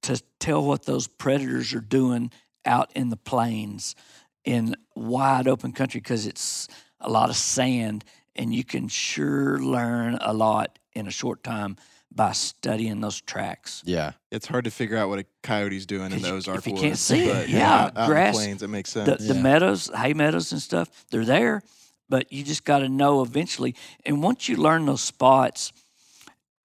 [0.00, 2.30] to tell what those predators are doing
[2.64, 3.94] out in the plains
[4.42, 6.66] in wide open country because it's
[6.98, 11.76] a lot of sand and you can sure learn a lot in a short time
[12.10, 13.82] by studying those tracks.
[13.84, 14.12] Yeah.
[14.30, 16.82] It's hard to figure out what a coyote's doing in those Ozark if you woods.
[16.82, 19.26] can't see it, but yeah, out in the grass- plains, it makes sense.
[19.26, 21.62] The, the meadows, hay meadows and stuff, they're there,
[22.08, 23.74] but you just got to know eventually.
[24.06, 25.74] And once you learn those spots,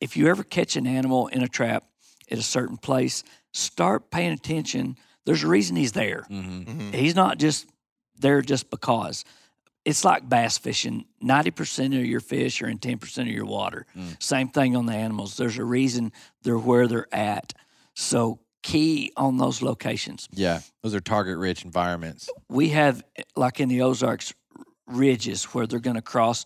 [0.01, 1.85] if you ever catch an animal in a trap
[2.29, 3.23] at a certain place,
[3.53, 4.97] start paying attention.
[5.25, 6.25] There's a reason he's there.
[6.29, 6.89] Mm-hmm.
[6.89, 6.93] Mhm.
[6.95, 7.67] He's not just
[8.19, 9.23] there just because.
[9.85, 11.05] It's like bass fishing.
[11.23, 13.85] 90% of your fish are in 10% of your water.
[13.97, 14.21] Mm.
[14.21, 15.37] Same thing on the animals.
[15.37, 16.11] There's a reason
[16.43, 17.53] they're where they're at.
[17.95, 20.29] So, key on those locations.
[20.31, 20.59] Yeah.
[20.83, 22.29] Those are target rich environments.
[22.47, 23.01] We have,
[23.35, 24.33] like in the Ozarks,
[24.85, 26.45] ridges where they're going to cross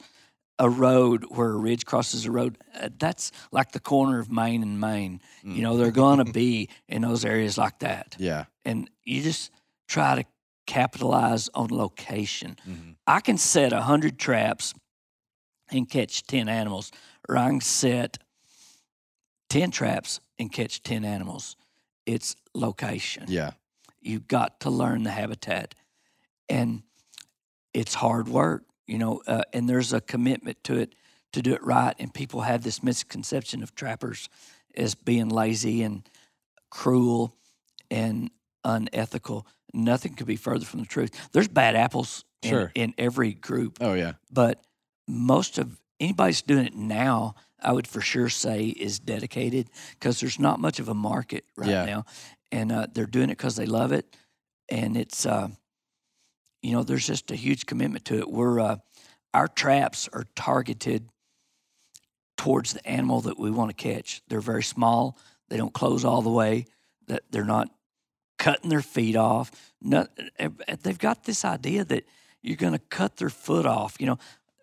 [0.57, 2.57] a road where a ridge crosses a road.
[2.79, 5.21] Uh, That's like the corner of Main and Main.
[5.43, 8.15] You know, they're going to be in those areas like that.
[8.17, 8.45] Yeah.
[8.63, 9.51] And you just
[9.87, 10.25] try to
[10.65, 12.57] capitalize on location.
[12.67, 12.91] Mm-hmm.
[13.05, 14.73] I can set a hundred traps
[15.71, 16.91] and catch ten animals,
[17.27, 18.17] or I can set
[19.49, 21.55] ten traps and catch ten animals.
[22.05, 23.25] It's location.
[23.27, 23.51] Yeah.
[24.01, 25.75] You've got to learn the habitat,
[26.47, 26.83] and
[27.73, 29.21] it's hard work, you know.
[29.27, 30.95] Uh, and there's a commitment to it
[31.33, 31.95] to do it right.
[31.99, 34.29] And people have this misconception of trappers
[34.75, 36.07] as being lazy and
[36.69, 37.35] cruel
[37.91, 38.29] and
[38.63, 39.47] unethical.
[39.73, 41.29] Nothing could be further from the truth.
[41.31, 42.71] There's bad apples in, Sure.
[42.75, 44.13] in every group, Oh yeah.
[44.31, 44.65] but
[45.07, 50.39] most of anybody's doing it now, I would for sure say is dedicated because there's
[50.39, 51.85] not much of a market right Yeah.
[51.85, 52.05] now,
[52.51, 54.15] and uh, they're doing it because they love it,
[54.69, 55.49] and it's uh,
[56.65, 58.29] you know there's just a huge commitment to it.
[58.29, 58.77] We're uh,
[59.33, 61.07] our traps are targeted
[62.37, 64.21] towards the animal that we want to catch.
[64.27, 65.17] They're very small.
[65.49, 66.65] They don't close all the way.
[67.07, 67.69] That they're not
[68.39, 69.51] cutting their feet off.
[69.81, 70.07] No,
[70.39, 70.49] eh,
[70.81, 72.03] they've got this idea that
[72.41, 73.97] you're going to cut their foot off.
[73.99, 74.19] You know,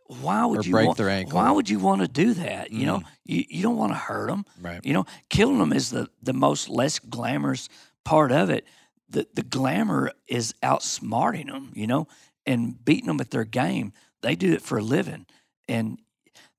[0.07, 1.37] why would Or you break want, their ankle.
[1.39, 2.73] Why would you want to do that?
[2.73, 3.05] You know, Mhm.
[3.25, 4.45] you, you don't want to hurt them.
[4.61, 4.85] Right.
[4.85, 7.69] You know, killing them is the the most less glamorous
[8.05, 8.67] part of it.
[9.09, 11.73] The the glamour is outsmarting them.
[11.75, 12.09] You know,
[12.47, 13.93] and beating them at their game.
[14.23, 15.27] They do it for a living,
[15.69, 15.99] and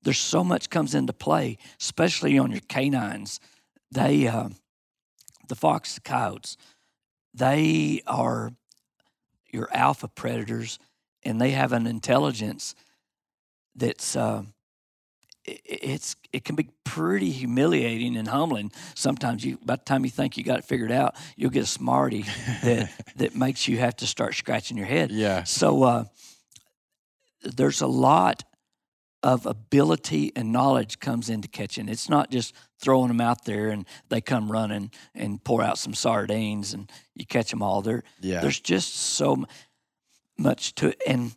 [0.02, 3.40] there's so much comes into play, especially on your canines.
[3.90, 4.50] They, uh,
[5.48, 6.56] the fox, coyotes,
[7.32, 8.52] they are
[9.50, 10.78] your alpha predators,
[11.22, 12.74] and they have an intelligence
[13.74, 14.42] that's uh,
[15.46, 18.72] it's it can be pretty humiliating and humbling.
[18.94, 21.66] Sometimes you, by the time you think you got it figured out, you'll get a
[21.66, 22.22] smarty
[22.62, 25.10] that that makes you have to start scratching your head.
[25.10, 25.44] Yeah.
[25.44, 26.04] So uh,
[27.42, 28.42] there's a lot
[29.22, 31.88] of ability and knowledge comes into catching.
[31.88, 35.94] It's not just throwing them out there and they come running and pour out some
[35.94, 37.80] sardines and you catch them all.
[37.80, 38.40] There, Yeah.
[38.40, 39.44] there's just so
[40.36, 41.02] much to it.
[41.06, 41.34] And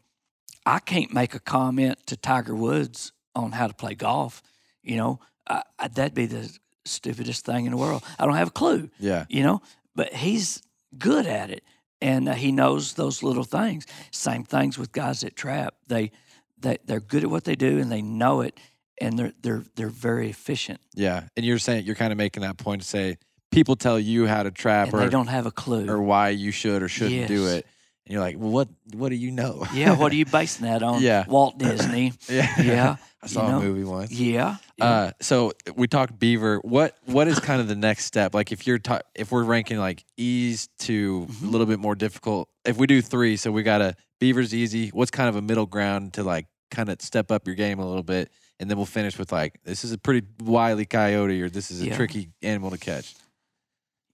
[0.65, 4.41] I can't make a comment to Tiger Woods on how to play golf.
[4.83, 5.19] You know,
[5.49, 6.49] I, I, that'd be the
[6.85, 8.03] stupidest thing in the world.
[8.19, 9.25] I don't have a clue Yeah.
[9.29, 9.61] you know,
[9.95, 10.61] but he's
[10.97, 11.63] good at it
[12.01, 13.85] and uh, he knows those little things.
[14.11, 15.75] Same things with guys that trap.
[15.87, 16.11] They
[16.59, 18.57] they they're good at what they do and they know it
[19.01, 21.23] and they're they're they're very efficient Yeah.
[21.35, 23.17] And you're saying you're kind of making that point to say
[23.51, 25.87] people tell you how to trap and they don't have a clue.
[25.89, 27.65] or why you should or shouldn't do it.
[28.07, 29.65] And you're like, well, what what do you know?
[29.73, 31.01] yeah, what are you basing that on?
[31.01, 31.25] Yeah.
[31.27, 32.13] Walt Disney.
[32.29, 32.61] yeah.
[32.61, 32.95] Yeah.
[33.21, 33.57] I saw you know?
[33.57, 34.11] a movie once.
[34.11, 34.55] Yeah.
[34.77, 34.85] yeah.
[34.85, 36.59] Uh, so we talked beaver.
[36.59, 38.33] What what is kind of the next step?
[38.33, 41.43] Like if you're ta- if we're ranking like ease to Mhm.
[41.43, 42.47] a little bit more difficult.
[42.63, 44.87] If we do three, so we got a beaver's easy.
[44.89, 47.85] What's kind of a middle ground to like kind of step up your game a
[47.85, 51.49] little bit, and then we'll finish with like this is a pretty wily coyote or
[51.49, 51.95] this is a Yeah.
[51.97, 53.15] tricky animal to catch.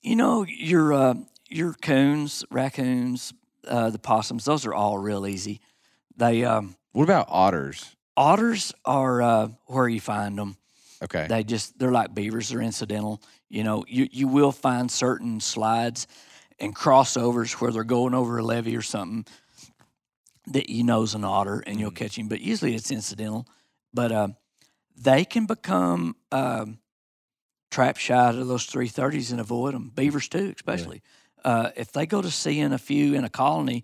[0.02, 1.14] You know, your uh,
[1.50, 3.34] your coons, raccoons,
[3.68, 5.62] uh, the possums, those are all real easy.
[6.16, 7.96] They um, What about otters?
[8.16, 10.58] otters are uh, where you find them.
[11.04, 11.28] Okay.
[11.28, 12.50] They just they're like beavers.
[12.50, 13.22] They're incidental.
[13.50, 16.08] You know, you you will find certain slides
[16.60, 19.26] and crossovers where they're going over a levee or something
[20.48, 21.96] that you know's an otter and you'll Mhm.
[21.96, 22.28] catch him.
[22.28, 23.48] But usually it's incidental.
[23.94, 24.28] But uh,
[24.96, 26.80] they can become um,
[27.72, 29.92] trap shy to those three thirties and avoid them.
[29.94, 31.02] Beavers too, especially
[31.44, 33.84] uh, if they go to seeing a few in a colony.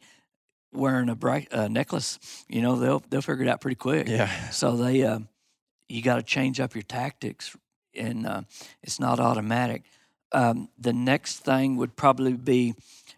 [0.71, 4.07] wearing a bright uh, necklace, you know, they'll they'll figure it out pretty quick.
[4.07, 4.29] Yeah.
[4.51, 5.19] So they, uh,
[5.87, 7.55] you got to change up your tactics,
[7.95, 8.41] and uh,
[8.83, 9.83] it's not automatic.
[10.31, 12.75] Um, the next thing would probably be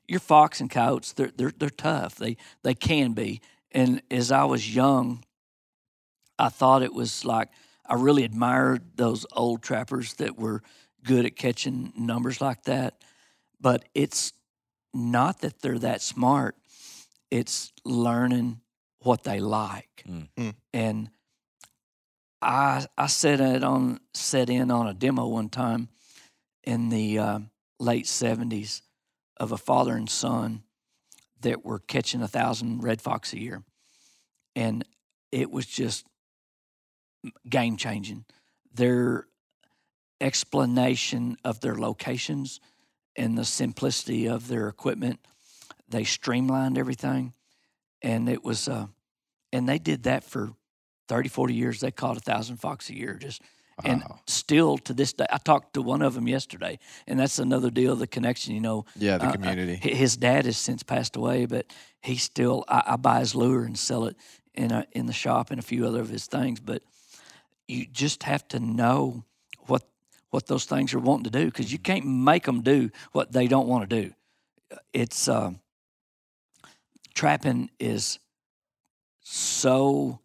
[0.08, 1.12] your fox and coyotes.
[1.14, 2.16] They're they're they're tough.
[2.16, 3.42] They they can be.
[3.74, 5.26] And as I was young,
[6.40, 7.50] I thought it was like
[7.86, 10.62] I really admired those old trappers that were
[11.04, 12.94] good at catching numbers like that.
[13.62, 14.34] But it's
[14.94, 16.56] not that they're that smart.
[17.30, 18.62] It's learning
[19.04, 20.04] what they like.
[20.08, 20.54] Mm.
[20.74, 21.10] And
[22.42, 25.90] I I set it on set in on a demo one time
[26.64, 27.40] in the uh,
[27.80, 28.82] late seventies
[29.38, 30.64] of a father and son
[31.42, 33.64] that were catching a thousand red fox a year,
[34.56, 34.84] and
[35.32, 36.06] it was just
[37.48, 38.26] game changing.
[38.74, 39.28] Their
[40.20, 42.60] explanation of their locations
[43.16, 45.20] and the simplicity of their equipment,
[45.90, 47.34] they streamlined everything,
[48.02, 48.88] and it was, uh,
[49.52, 50.54] and they did that for
[51.08, 51.80] 30, 40 years.
[51.82, 53.42] They caught a thousand fox a year, just
[53.84, 55.26] and still to this day.
[55.30, 57.96] I talked to one of them yesterday, and that's another deal.
[57.96, 59.80] The connection, you know, Yeah, the uh, uh, community.
[59.82, 61.66] hi- his dad has since passed away, but
[62.02, 64.16] he still I, I buy his lure and sell it
[64.54, 66.60] in a, in the shop and a few other of his things.
[66.60, 66.84] But
[67.68, 69.24] you just have to know
[70.32, 73.48] what those things are wanting to do because you can't make them do what they
[73.48, 74.14] don't want to do.
[74.94, 75.52] It's uh,
[77.14, 78.20] trapping is
[79.22, 80.20] so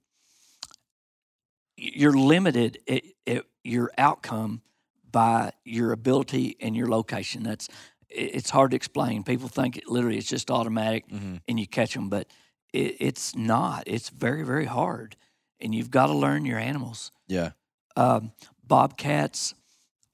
[1.76, 4.62] you're limited at, at your outcome
[5.10, 7.42] by your ability and your location.
[7.42, 7.68] That's
[8.08, 9.24] it- it's hard to explain.
[9.24, 11.40] People think it literally it's just automatic Mhm.
[11.48, 12.28] and you catch them, but
[12.72, 13.82] it, it's not.
[13.86, 15.16] It's very very hard,
[15.60, 17.10] and you've got to learn your animals.
[17.26, 17.50] Yeah.
[17.96, 18.32] Um,
[18.62, 19.54] bobcats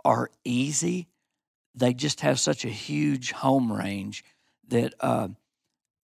[0.05, 1.09] are easy.
[1.75, 4.25] They just have such a huge home range
[4.69, 5.29] that uh,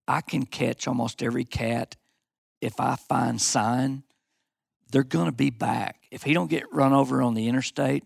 [0.06, 1.96] I can catch almost every cat
[2.60, 4.02] if I find sign.
[4.90, 5.96] They're going to be back.
[6.10, 8.04] If he don't get run over on the interstate,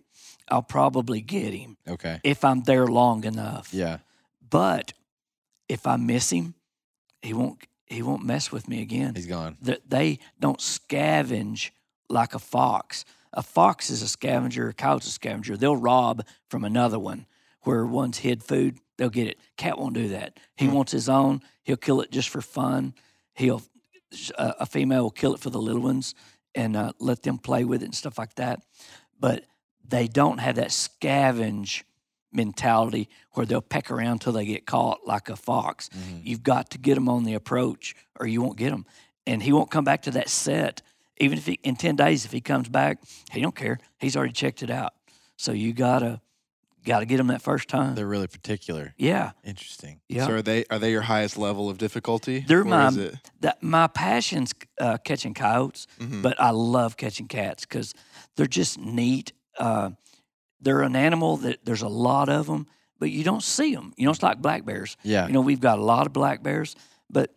[0.48, 2.20] I'll probably get him Okay.
[2.24, 3.72] if I'm there long enough.
[3.72, 3.98] Yeah.
[4.50, 4.92] But
[5.68, 6.54] if I miss him,
[7.22, 9.58] he won't he won't mess with me again He's gone.
[9.60, 11.70] that they don't scavenge
[12.08, 13.04] like a fox.
[13.34, 15.56] A fox is a scavenger, a cow's a scavenger.
[15.56, 17.26] They'll rob from another one
[17.62, 19.38] where one's hid food, they'll get it.
[19.56, 20.38] Cat won't do that.
[20.56, 20.72] He Hmm.
[20.74, 21.40] wants his own.
[21.62, 22.94] He'll kill it just for fun.
[23.34, 23.62] He'll
[24.36, 26.14] a, a female will kill it for the little ones
[26.54, 28.60] and uh, let them play with it and stuff like that.
[29.18, 29.44] But
[29.88, 31.82] they don't have that scavenge
[32.32, 35.88] mentality where they'll peck around till they get caught like a fox.
[35.90, 36.20] Mhm.
[36.24, 38.84] You've got to get them on the approach or you won't get them.
[39.26, 40.82] And he won't come back to that set.
[41.18, 42.98] Even if he, in 10 days, if he comes back,
[43.32, 43.78] he don't care.
[43.98, 44.92] He's already checked it out.
[45.36, 46.20] So you gotta,
[46.84, 47.94] gotta get him that first time.
[47.94, 48.94] They're really particular.
[48.96, 49.32] yeah.
[49.44, 50.00] Interesting.
[50.08, 50.26] Yeah.
[50.26, 52.40] So are they are they your highest level of difficulty?
[52.46, 56.22] They're my- is it- that my passion's uh, catching coyotes, Mhm.
[56.22, 57.94] but I love catching cats because
[58.36, 59.32] they're just neat.
[59.58, 59.90] Uh,
[60.60, 62.66] they're an animal that there's a lot of them,
[62.98, 63.92] but you don't see them.
[63.96, 64.96] You know, it's like black bears.
[65.02, 65.26] Yeah.
[65.26, 66.74] You know, we've got a lot of black bears,
[67.10, 67.34] but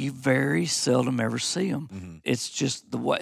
[0.00, 1.88] you very seldom ever see them.
[1.92, 2.20] Mhm.
[2.24, 3.20] It's just the way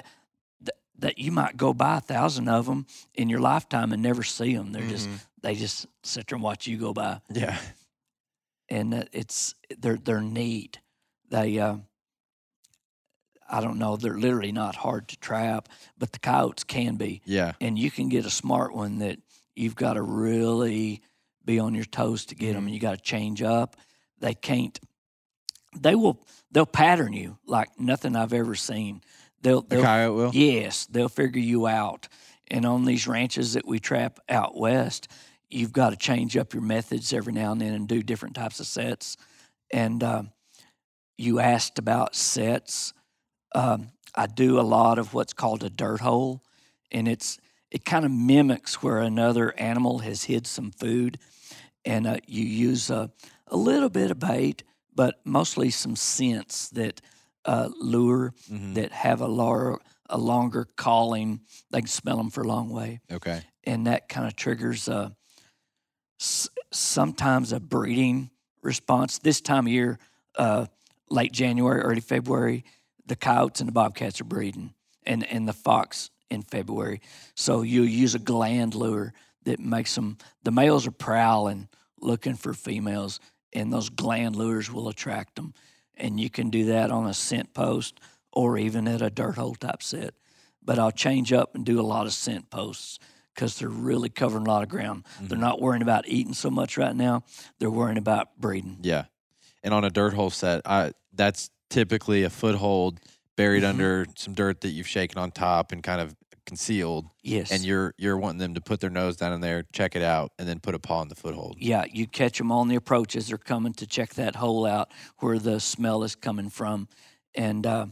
[0.63, 4.23] that, that you might go by a thousand of them in your lifetime and never
[4.23, 4.73] see them.
[4.73, 5.21] They're just Mhm.
[5.43, 7.59] they just sit there and watch you go by, Yeah.
[8.69, 10.79] and it's they're they're neat.
[11.31, 11.77] They uh,
[13.51, 17.53] I don't know, they're literally not hard to trap, but the coyotes can be, Yeah.
[17.63, 19.21] and you can get a smart one that
[19.57, 21.03] you've got to really
[21.45, 23.77] be on your toes to get them, and you got to change up.
[24.19, 24.79] They can't.
[25.83, 26.25] They will.
[26.51, 29.03] They'll pattern you like nothing I've ever seen.
[29.43, 29.63] They'll.
[29.63, 30.31] The they'll coyote will.
[30.35, 32.09] Yes, they'll figure you out.
[32.51, 35.09] And on these ranches that we trap out west,
[35.51, 38.61] you've got to change up your methods every now and then and do different types
[38.61, 39.17] of sets.
[39.71, 40.33] And um,
[41.19, 42.95] you asked about sets.
[43.55, 46.43] Um, I do a lot of what's called a dirt hole,
[46.91, 47.39] and it's
[47.71, 51.19] it kind of mimics where another animal has hid some food,
[51.85, 53.11] and uh, you use a,
[53.49, 54.63] a little bit of bait,
[54.99, 57.01] but mostly some scents that
[57.45, 58.75] uh, lure Mhm.
[58.75, 59.79] that have a longer,
[60.11, 61.41] a longer calling.
[61.71, 63.43] They can smell them for a long way, Okay.
[63.63, 65.15] and that kind of triggers a,
[66.21, 68.31] s- sometimes a breeding
[68.61, 69.19] response.
[69.19, 69.99] This time of year,
[70.37, 70.67] uh,
[71.11, 72.65] late January, early February,
[73.07, 74.75] the coyotes and the bobcats are breeding,
[75.07, 77.01] and and the fox in February.
[77.37, 80.19] So you use a gland lure that makes them.
[80.43, 81.69] The males are prowling,
[82.01, 83.21] looking for females,
[83.59, 85.55] and those gland lures will attract them.
[85.97, 87.99] And you can do that on a scent post
[88.33, 90.15] or even at a dirt hole type set.
[90.63, 92.99] But I'll change up and do a lot of scent posts
[93.35, 95.05] because they're really covering a lot of ground.
[95.21, 97.23] They're not worrying about eating so much right now.
[97.59, 98.79] They're worrying about breeding.
[98.83, 99.05] Yeah.
[99.63, 103.01] And on a dirt hole set, I that's typically a foothold
[103.37, 103.69] buried Mhm.
[103.69, 106.15] under some dirt that you've shaken on top and kind of
[106.49, 107.07] concealed.
[107.23, 107.53] Yes.
[107.53, 110.33] And you're you're wanting them to put their nose down in there, check it out,
[110.39, 111.57] and then put a paw in the foothold.
[111.59, 114.91] Yeah, you catch them on the approach as they're coming to check that hole out
[115.19, 116.89] where the smell is coming from.
[117.35, 117.87] And uh,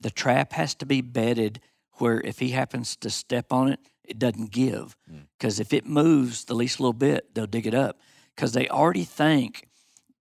[0.00, 1.60] the trap has to be bedded
[1.94, 4.96] where if he happens to step on it, it doesn't give.
[5.10, 5.22] Mm.
[5.36, 7.98] Because if it moves the least little bit, they'll dig it up.
[8.36, 9.66] Because they already think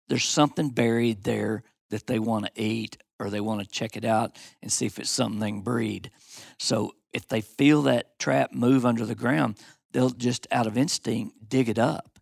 [0.07, 4.05] there's something buried there that they want to eat or they want to check it
[4.05, 6.11] out and see if it's something they can breed.
[6.59, 9.57] So if they feel that trap move under the ground,
[9.91, 12.19] they'll just out of instinct dig it up.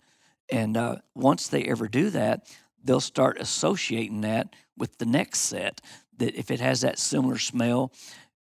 [0.52, 2.48] And uh, once they ever do that,
[2.84, 5.82] they'll start associating that with the next set.
[6.18, 7.92] That if it has that similar smell,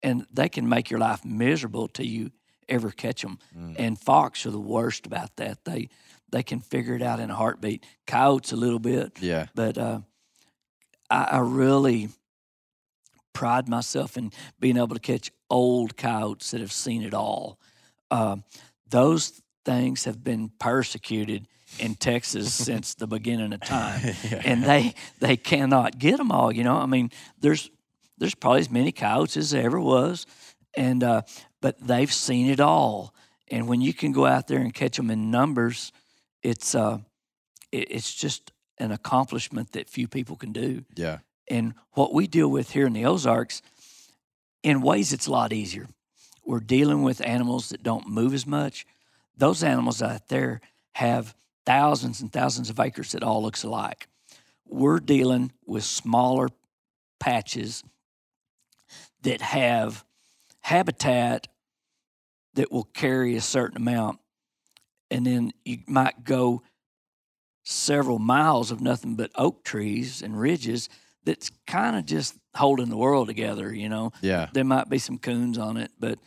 [0.03, 2.31] and they can make your life miserable till you
[2.69, 3.39] ever catch them.
[3.57, 3.77] Mm.
[3.79, 5.65] And fox are the worst about that.
[5.65, 5.89] They
[6.31, 7.85] they can figure it out in a heartbeat.
[8.07, 9.47] Coyotes a little bit, Yeah.
[9.55, 10.01] but uh,
[11.11, 12.09] I, I really
[13.33, 17.59] pride myself in being able to catch old coyotes that have seen it all.
[18.11, 18.37] Uh,
[18.89, 21.47] those things have been persecuted
[21.79, 24.01] in Texas since the beginning of time,
[24.31, 24.43] Yeah.
[24.45, 26.53] and they they cannot get them all.
[26.53, 27.71] You know, I mean, there's
[28.19, 30.27] there's probably as many coyotes as there ever was,
[30.77, 31.23] and uh,
[31.61, 33.13] but they've seen it all.
[33.51, 35.93] And when you can go out there and catch them in numbers,
[36.43, 36.99] it's uh,
[37.73, 40.85] it, it's just an accomplishment that few people can do.
[40.95, 41.19] yeah.
[41.47, 43.61] And what we deal with here in the Ozarks,
[44.63, 45.87] in ways, it's a lot easier.
[46.45, 48.87] We're dealing with animals that don't move as much.
[49.37, 50.63] Those animals out there
[50.93, 51.35] have
[51.67, 54.09] thousands and thousands of acres that all looks alike.
[54.67, 56.49] We're dealing with smaller
[57.21, 57.85] patches
[59.23, 60.05] that have
[60.61, 61.49] habitat
[62.55, 64.19] that will carry a certain amount.
[65.11, 66.63] And then you might go
[67.65, 70.89] several miles of nothing but oak trees and ridges
[71.25, 74.13] that's kind of just holding the world together, you know.
[74.21, 74.49] Yeah.
[74.53, 76.19] There might be some coons on it, but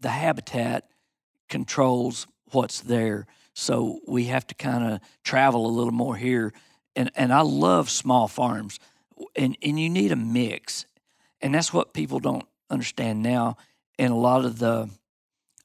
[0.00, 0.88] the habitat
[1.48, 3.26] controls what's there.
[3.52, 6.52] So we have to kind of travel a little more here.
[6.94, 8.78] And and I love small farms.
[9.34, 10.86] And and you need a mix.
[11.40, 13.56] And that's what people don't understand now.
[13.98, 14.88] And a lot of the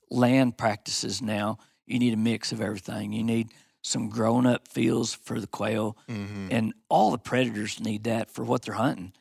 [0.09, 3.13] land practices now, you need a mix of everything.
[3.13, 3.49] You need
[3.83, 6.47] some grown up fields for the quail, Mm-hmm.
[6.49, 9.13] and all the predators need that for what they're hunting.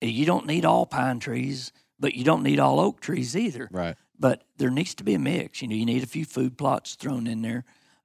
[0.00, 3.68] You don't need all pine trees, but you don't need all oak trees either.
[3.70, 3.96] Right.
[4.18, 5.62] But there needs to be a mix.
[5.62, 7.64] You know, you need a few food plots thrown in there.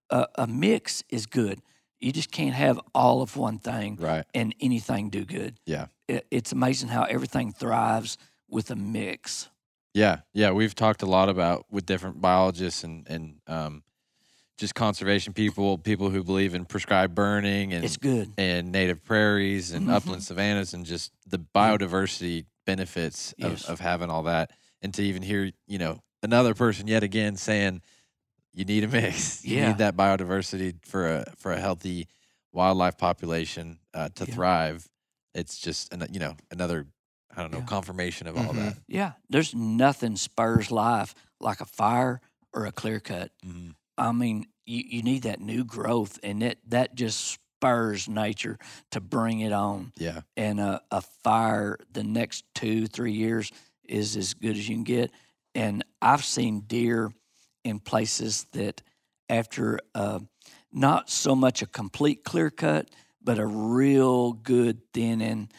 [0.09, 1.61] Uh, a mix is good.
[1.99, 4.25] You just can't have all of one thing Right.
[4.33, 5.59] and anything do good.
[5.65, 5.87] Yeah.
[6.07, 8.17] It, it's amazing how everything thrives
[8.49, 9.49] with a mix.
[9.93, 13.83] Yeah, yeah, we've talked a lot about with different biologists and and um,
[14.61, 18.31] just conservation people, people who believe in prescribed burning and It's good.
[18.37, 19.93] and native prairies and Mhm.
[19.95, 23.63] upland savannas and just the biodiversity benefits Yes.
[23.63, 24.51] of, of having all that.
[24.83, 27.81] And to even hear, you know, another person yet again saying
[28.53, 29.43] you need a mix.
[29.45, 32.07] You need that biodiversity for a for a healthy
[32.51, 34.33] wildlife population uh, to Yeah.
[34.35, 34.87] thrive.
[35.33, 36.85] It's just an, you know another
[37.35, 37.65] I don't know Yeah.
[37.65, 38.57] confirmation of all Mhm.
[38.57, 38.77] that.
[38.87, 42.21] Yeah, there's nothing spurs life like a fire
[42.53, 43.31] or a clear cut.
[43.43, 43.73] Mhm.
[44.01, 48.57] I mean, you, you need that new growth, and that that just spurs nature
[48.89, 49.93] to bring it on.
[49.95, 50.21] Yeah.
[50.35, 53.51] And a, a fire the next two three years
[53.87, 55.11] is as good as you can get.
[55.53, 57.11] And I've seen deer
[57.63, 58.81] in places that
[59.29, 60.19] after uh,
[60.73, 62.89] not so much a complete clear cut,
[63.21, 65.49] but a real good thinning.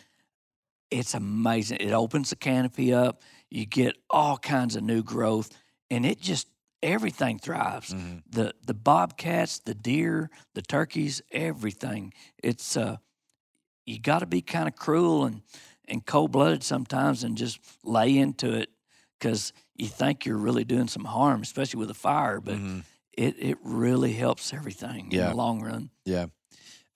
[0.90, 1.78] It's amazing.
[1.80, 3.22] It opens the canopy up.
[3.50, 5.50] You get all kinds of new growth,
[5.90, 6.48] and it just
[6.82, 7.92] everything thrives.
[7.94, 8.22] Mhm.
[8.30, 12.12] The the bobcats, the deer, the turkeys, everything.
[12.42, 12.96] It's uh,
[13.86, 15.42] you got to be kind of cruel and
[15.88, 18.70] and cold blooded sometimes, and just lay into it
[19.18, 22.40] because you think you're really doing some harm, especially with a fire.
[22.40, 22.84] But Mhm.
[23.12, 25.30] it it really helps everything in Yeah.
[25.30, 25.90] the long run.
[26.06, 26.26] Yeah.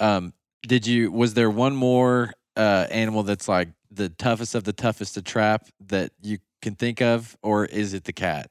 [0.00, 1.10] Um, did you?
[1.12, 5.68] Was there one more uh, animal that's like the toughest of the toughest to trap
[5.80, 8.50] that you can think of, or is it the cat?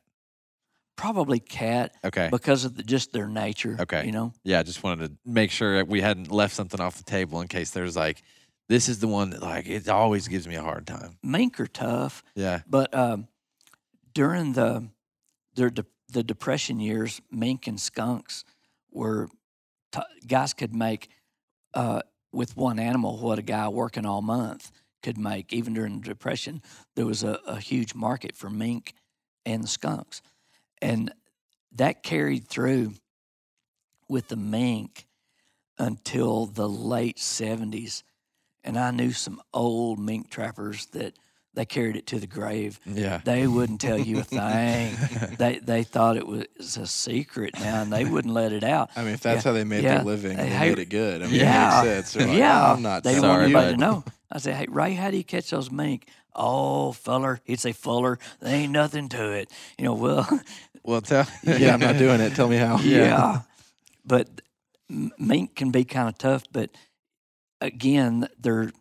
[0.96, 2.30] Probably cat Okay.
[2.32, 3.76] because of the, just their nature.
[3.82, 4.06] Okay.
[4.06, 4.32] you know.
[4.43, 7.41] Yeah, I just wanted to make sure that we hadn't left something off the table
[7.41, 8.22] in case there's like,
[8.70, 11.18] this is the one that like it always gives me a hard time.
[11.22, 12.62] Mink are tough, Yeah.
[12.68, 13.28] but um,
[14.14, 14.89] during the
[15.56, 18.43] the de- the depression years, mink and skunks
[18.91, 19.28] were
[19.91, 21.10] t- guys could make
[21.74, 24.72] uh, with one animal what a guy working all month
[25.04, 25.54] could make.
[25.54, 26.62] Even during the depression,
[26.96, 28.93] there was a, a huge market for mink
[29.46, 30.22] and the skunks,
[30.82, 31.13] and
[31.73, 32.93] that carried through
[34.07, 35.07] with the mink
[35.78, 38.03] until the late seventies.
[38.63, 41.13] And I knew some old mink trappers that
[41.53, 42.80] they carried it to the grave.
[42.86, 43.21] Yeah.
[43.23, 44.95] They wouldn't tell you a thing.
[45.38, 48.89] they they thought it was a secret now, and they wouldn't let it out.
[48.95, 49.95] I mean, if that's Yeah, how they made yeah.
[49.97, 51.21] their living, they Hey, made it good.
[51.21, 52.28] I mean, yeah, it makes sense.
[52.28, 54.03] Like, yeah, I'm not they didn't want Sorry, anybody to know.
[54.32, 58.20] I said, "Hey Ray, how do you catch those mink?" Oh, Fuller, he'd say Fuller.
[58.42, 59.94] There ain't nothing to it, you know.
[59.94, 60.42] Well,
[60.84, 61.26] Well, tell.
[61.44, 62.36] Yeah, I'm not doing it.
[62.36, 62.78] Tell me how.
[62.80, 63.42] yeah.
[64.06, 64.42] but
[65.18, 66.44] mink can be kind of tough.
[66.52, 66.70] But
[67.62, 68.72] again, they're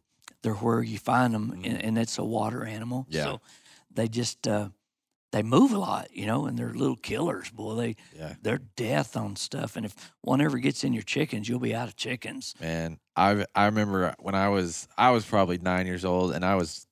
[0.43, 3.07] they're where you find them, and, and it's a water animal.
[3.09, 3.25] Yeah.
[3.25, 3.41] So
[3.95, 4.69] they just uh,
[5.33, 7.75] they move a lot, you know, and they're little killers, boy.
[7.77, 8.35] They Yeah.
[8.43, 11.89] they're death on stuff, and if one ever gets in your chickens, you'll be out
[11.89, 12.55] of chickens.
[12.61, 16.57] Man, I I remember when I was I was probably nine years old and I
[16.57, 16.87] was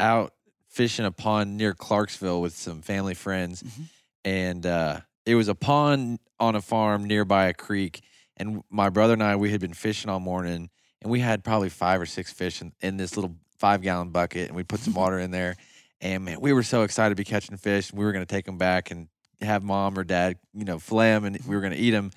[0.00, 0.32] out
[0.68, 3.88] fishing a pond near Clarksville with some family friends, Mhm.
[4.24, 8.02] and uh, it was a pond on a farm nearby a creek.
[8.36, 10.68] And my brother and I we had been fishing all morning,
[11.00, 14.48] and we had probably five or six fish in, in this little five gallon bucket,
[14.48, 15.56] and we put some water in there.
[16.00, 17.92] And man, we were so excited to be catching fish.
[17.92, 19.08] We were going to take them back and
[19.40, 22.10] have mom or dad, you know, fillet them, and we were going to eat them.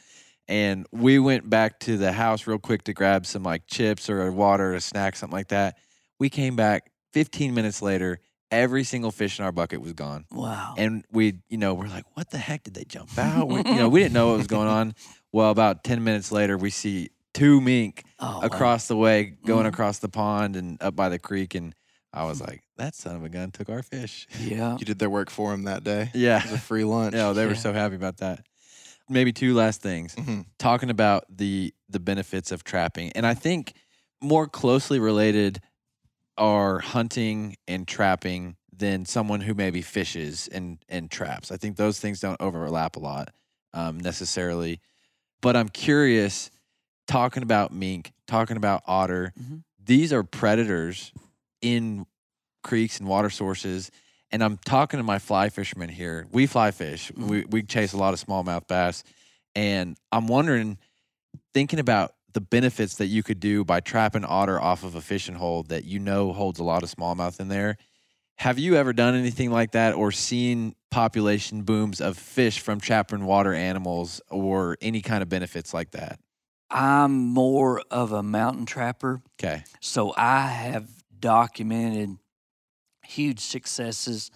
[0.48, 4.32] And we went back to the house real quick to grab some like chips or
[4.32, 5.78] water, or a snack, something like that.
[6.20, 8.20] We came back 15 minutes later.
[8.50, 10.24] Every single fish in our bucket was gone.
[10.32, 10.76] Wow.
[10.78, 13.50] And we, you know, we're like, what the heck did they jump out?
[13.50, 14.96] We, you know, we didn't know what was going on.
[15.34, 18.46] Well, about 10 minutes later, we see two mink oh, wow.
[18.46, 19.70] across the way going Mhm.
[19.74, 21.56] across the pond and up by the creek.
[21.56, 21.76] And
[22.14, 24.28] I was like, that son of a gun took our fish.
[24.40, 24.78] Yeah.
[24.80, 26.10] You did their work for them that day.
[26.14, 26.38] Yeah.
[26.40, 27.16] It was a free lunch.
[27.16, 27.58] Yeah, they were Yeah.
[27.58, 28.46] so happy about that.
[29.10, 30.16] Maybe two last things.
[30.16, 30.46] Mhm.
[30.58, 33.12] Talking about the the benefits of trapping.
[33.14, 33.74] And I think
[34.22, 35.60] more closely related
[36.38, 41.52] are hunting and trapping than someone who maybe fishes and and traps.
[41.52, 43.30] I think those things don't overlap a lot
[43.74, 44.80] um, necessarily.
[45.42, 46.50] But I'm curious,
[47.08, 49.64] talking about mink, talking about otter, Mhm.
[49.84, 51.12] these are predators
[51.62, 52.06] in
[52.64, 53.90] creeks and water sources.
[54.32, 56.28] And I'm talking to my fly fishermen here.
[56.32, 57.12] We fly fish.
[57.14, 57.28] Mhm.
[57.30, 59.04] We we chase a lot of smallmouth bass,
[59.56, 60.78] and I'm wondering,
[61.54, 65.34] thinking about the benefits that you could do by trapping otter off of a fishing
[65.34, 67.78] hole that you know holds a lot of smallmouth in there.
[68.36, 73.26] Have you ever done anything like that, or seen population booms of fish from trapping
[73.26, 76.20] water animals, or any kind of benefits like that?
[76.70, 79.24] I'm more of a mountain trapper.
[79.42, 79.64] Okay.
[79.82, 80.88] So I have
[81.20, 82.20] documented
[83.04, 84.30] huge successes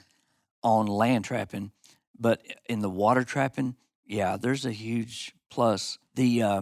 [0.64, 1.72] on land trapping,
[2.20, 3.76] but in the water trapping,
[4.08, 6.00] yeah, there's a huge plus.
[6.16, 6.62] The uh,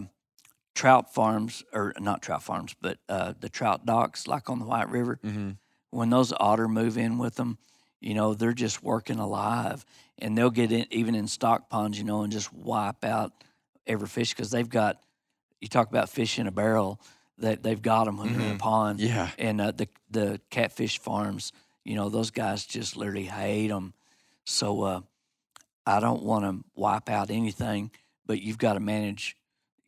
[0.74, 4.88] trout farms, or not trout farms, but uh, the trout docks, like on the White
[4.90, 5.50] River, Mm-hmm.
[5.90, 7.58] when those otter move in with them,
[8.00, 9.84] you know, they're just working alive,
[10.18, 13.32] and they'll get in even in stock ponds, you know, and just wipe out
[13.86, 15.00] every fish because they've got.
[15.60, 16.98] You talk about fish in a barrel,
[17.36, 19.28] that they've got them when they're in a pond Yeah.
[19.38, 21.52] and uh, the the catfish farms,
[21.84, 23.92] you know, those guys just literally hate them.
[24.46, 25.00] So uh,
[25.86, 27.90] I don't want to wipe out anything,
[28.24, 29.36] but you've got to manage.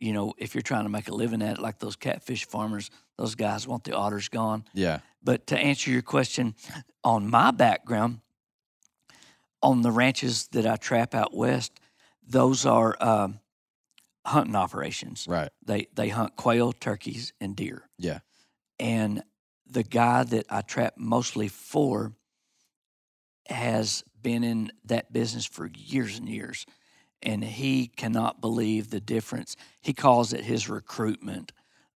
[0.03, 2.91] You know, if you're trying to make a living at it, like those catfish farmers,
[3.17, 4.65] those guys want the otters gone.
[4.75, 4.99] Yeah.
[5.23, 6.57] But to answer your question,
[7.05, 8.19] on my background,
[9.63, 11.79] on the ranches that I trap out west,
[12.27, 13.39] those are um,
[14.27, 15.27] hunting operations.
[15.29, 15.51] Right.
[15.65, 17.89] They they hunt quail, turkeys, and deer.
[17.97, 18.19] Yeah.
[18.81, 19.23] And
[19.71, 22.13] the guy that I trap mostly for
[23.49, 26.67] has been in that business for years and years.
[27.23, 29.57] And he cannot believe the difference.
[29.81, 31.53] He calls it his recruitment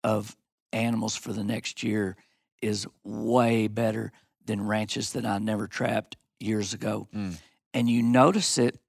[0.03, 0.35] of
[0.73, 2.17] animals for the next year
[2.61, 4.11] is way better
[4.45, 7.07] than ranches that I never trapped years ago.
[7.15, 7.37] Mm.
[7.73, 8.79] And you notice it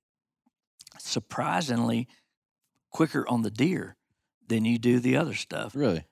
[0.99, 2.09] surprisingly
[2.91, 3.97] quicker on the deer
[4.49, 5.75] than you do the other stuff.
[5.75, 6.05] Really.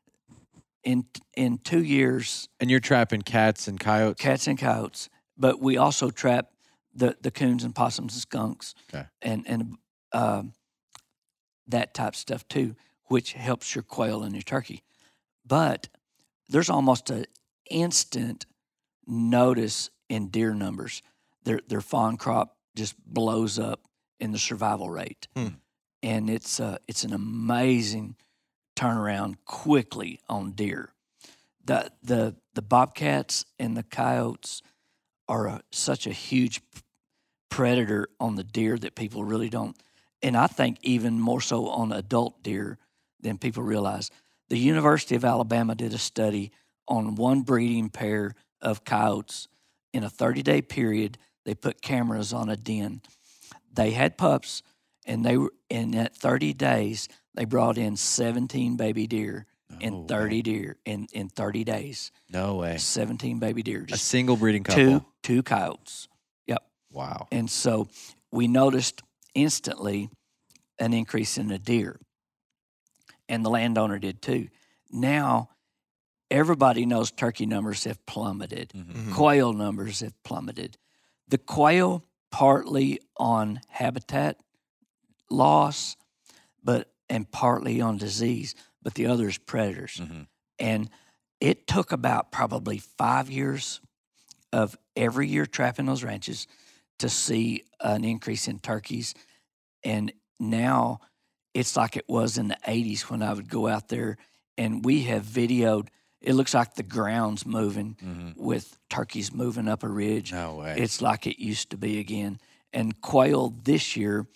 [0.85, 1.05] In
[1.37, 4.21] in two years, And you're trapping cats and coyotes.
[4.21, 6.51] cats and coyotes, but we also trap
[6.95, 9.07] the the coons and possums and skunks, Okay.
[9.23, 9.77] and and
[10.13, 10.53] um,
[11.67, 12.75] that type stuff too,
[13.07, 14.83] which helps your quail and your turkey.
[15.47, 15.89] But
[16.49, 17.27] there's almost an
[17.71, 18.47] instant
[19.07, 21.03] notice in deer numbers.
[21.45, 23.81] Their their fawn crop just blows up
[24.21, 25.49] in the survival rate, Hmm.
[26.03, 28.17] and it's uh, it's an amazing
[28.77, 30.93] turnaround quickly on deer.
[31.65, 34.63] The the the bobcats and the coyotes
[35.29, 36.61] are a, such a huge
[37.51, 39.77] predator on the deer that people really don't,
[40.23, 42.79] and I think even more so on adult deer
[43.21, 44.11] than people realize.
[44.49, 46.53] The University of Alabama did a study
[46.89, 49.49] on one breeding pair of coyotes
[49.93, 51.19] in a 30 day period.
[51.45, 53.01] They put cameras on a den.
[53.73, 54.63] They had pups,
[55.07, 57.09] and they were in that 30 days.
[57.35, 59.47] They brought in 17 baby deer
[59.81, 62.13] in Oh, 30 deer in in 30 days.
[62.29, 62.77] No way.
[62.77, 65.01] 17 baby deer, A single breeding couple.
[65.01, 66.09] two two coyotes.
[66.47, 66.63] Yep.
[66.91, 67.27] Wow.
[67.33, 67.89] And so
[68.31, 69.03] we noticed
[69.35, 70.11] instantly
[70.79, 72.01] an increase in the deer.
[73.29, 74.49] And the landowner did too.
[74.91, 75.51] Now
[76.31, 78.71] everybody knows turkey numbers have plummeted.
[78.71, 78.93] Mhm.
[78.93, 79.15] Mhm.
[79.15, 80.79] Quail numbers have plummeted.
[81.29, 84.41] The quail partly on habitat
[85.31, 85.97] loss,
[86.63, 89.99] but and partly on disease, but the other is predators.
[89.99, 90.27] Mhm.
[90.59, 90.91] And
[91.41, 93.81] it took about probably five years
[94.53, 96.47] of every year trapping those ranches
[97.03, 99.15] to see an increase in turkeys.
[99.85, 101.01] And now
[101.55, 104.17] it's like it was in the 80s when I would go out there
[104.57, 105.89] and we have videoed,
[106.21, 108.37] it looks like the ground's moving Mhm.
[108.37, 110.33] with turkeys moving up a ridge.
[110.33, 110.77] No way.
[110.79, 112.39] It's like it used to be again.
[112.73, 114.27] And quail this year,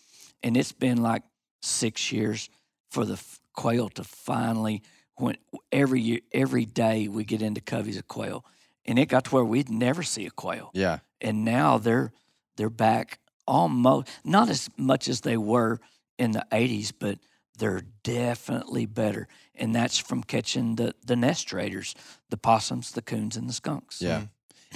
[0.42, 1.22] and it's been like
[1.62, 2.50] six years
[2.90, 3.22] for the
[3.54, 4.82] quail to finally
[5.16, 5.36] when
[5.72, 8.44] every year every day we get into coveys of quail,
[8.84, 10.98] and it got to where we'd never see a quail, yeah.
[11.22, 12.12] and now they're
[12.57, 15.80] they're back almost not as much as they were
[16.18, 17.18] in the '80s, but
[17.59, 21.94] they're definitely better, and that's from catching the the nest raiders,
[22.30, 24.00] the possums, the coons, and the skunks.
[24.00, 24.16] Yeah.
[24.16, 24.24] Mm-hmm.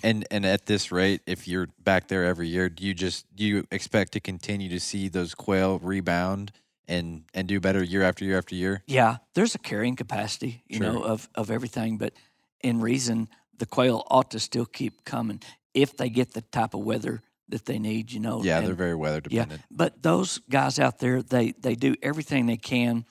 [0.03, 3.45] And and at this rate, if you're back there every year, do you just do
[3.45, 6.53] you expect to continue to see those quail rebound
[6.89, 8.83] and and do better year after year after year?
[8.87, 12.15] Yeah, there's a carrying capacity, you know, of of everything, but
[12.63, 13.29] in reason,
[13.59, 15.43] the quail ought to still keep coming
[15.75, 18.43] if they get the type of weather that they need, you know.
[18.43, 19.61] Yeah, and- they're very weather dependent.
[19.61, 19.67] yeah.
[19.71, 23.05] But those guys out there, they they do everything they can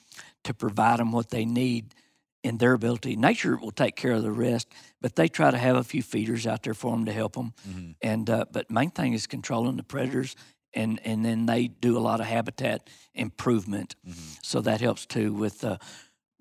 [0.44, 1.94] to provide them what they need
[2.42, 3.16] in their ability.
[3.16, 4.66] Nature will take care of the rest,
[5.00, 7.52] but they try to have a few feeders out there for them to help them.
[7.68, 7.94] Mhm.
[8.02, 10.36] And uh, but main thing is controlling the predators,
[10.74, 13.94] and and then they do a lot of habitat improvement.
[14.08, 14.38] Mhm.
[14.42, 15.76] So that helps too with uh,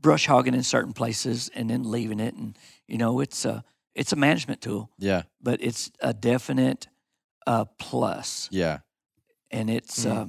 [0.02, 2.34] brush hogging in certain places and then leaving it.
[2.34, 3.64] And you know, it's a
[3.96, 6.88] it's a management tool, Yeah, but it's a definite
[7.50, 8.48] uh, plus.
[8.52, 8.80] yeah,
[9.52, 10.12] And it's Mhm.
[10.12, 10.26] uh,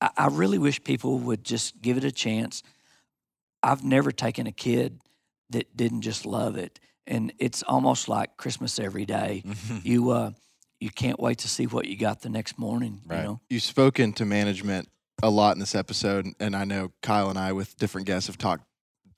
[0.00, 2.62] I, I really wish people would just give it a chance.
[3.62, 5.00] I've never taken a kid
[5.50, 9.42] that didn't just love it, and it's almost like Christmas every day.
[9.44, 9.84] Mhm.
[9.84, 10.30] You uh,
[10.78, 13.02] you can't wait to see what you got the next morning.
[13.06, 13.18] Right.
[13.18, 14.88] You know, You've spoken to management
[15.22, 18.38] a lot in this episode, and I know Kyle and I, with different guests, have
[18.38, 18.64] talked.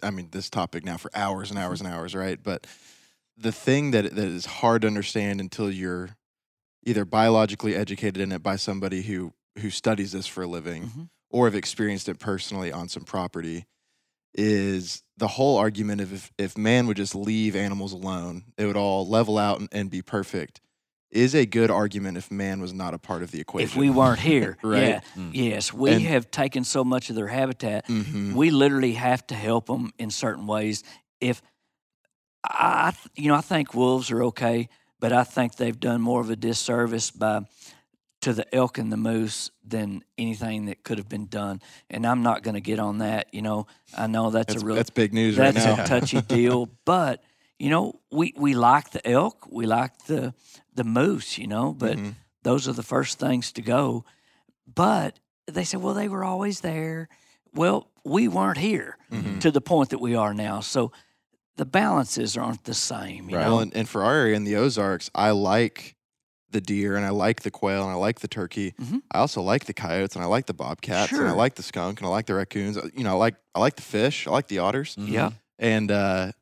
[0.03, 2.43] I mean, this topic now for hours and hours and hours, right?
[2.43, 2.67] But
[3.37, 6.17] the thing that that is hard to understand until you're
[6.85, 11.09] either biologically educated in it by somebody who who studies this for a living, Mhm.
[11.31, 13.67] or have experienced it personally on some property,
[14.35, 18.77] is the whole argument of if, if man would just leave animals alone, it would
[18.79, 20.61] all level out and, and be perfect.
[21.11, 23.69] Is a good argument if man was not a part of the equation.
[23.69, 24.83] if we weren't here, Right.
[24.89, 25.31] yeah, Mm.
[25.35, 27.87] yes, we And- have taken so much of their habitat.
[27.89, 28.33] Mhm.
[28.33, 30.83] We literally have to help them in certain ways.
[31.21, 31.43] If
[32.43, 34.71] I, I- you know, I think wolves are okay,
[35.03, 37.41] but I think they've done more of a disservice by
[38.21, 41.61] to the elk and the moose than anything that could have been done.
[41.91, 43.27] And I'm not going to get on that.
[43.35, 43.67] You know,
[43.99, 45.83] I know that's, That's, a real that's big news that's right now.
[45.83, 46.69] a touchy deal.
[46.85, 47.21] But
[47.59, 50.35] you know, we we like the elk, we like the
[50.75, 51.37] the moose.
[51.37, 52.15] You know, but Mhm.
[52.45, 54.05] those are the first things to go.
[54.73, 57.09] But they said, well, they were always there.
[57.53, 59.41] Well, we weren't here Mhm.
[59.41, 60.61] to the point that we are now.
[60.61, 60.93] So
[61.57, 63.29] the balances aren't the same.
[63.29, 63.45] You Right.
[63.45, 63.51] know?
[63.53, 65.95] Well, and, and for our area in the Ozarks, I like
[66.51, 68.73] the deer and I like the quail and I like the turkey.
[68.81, 69.03] Mhm.
[69.11, 72.01] I also like the coyotes and I like the bobcats and I like the skunk
[72.01, 72.77] and I like the raccoons.
[72.77, 74.27] Uh, You know, I like I like the fish.
[74.27, 74.97] I like the otters.
[74.97, 75.09] Mhm.
[75.09, 75.31] Yeah.
[75.59, 76.33] And uh,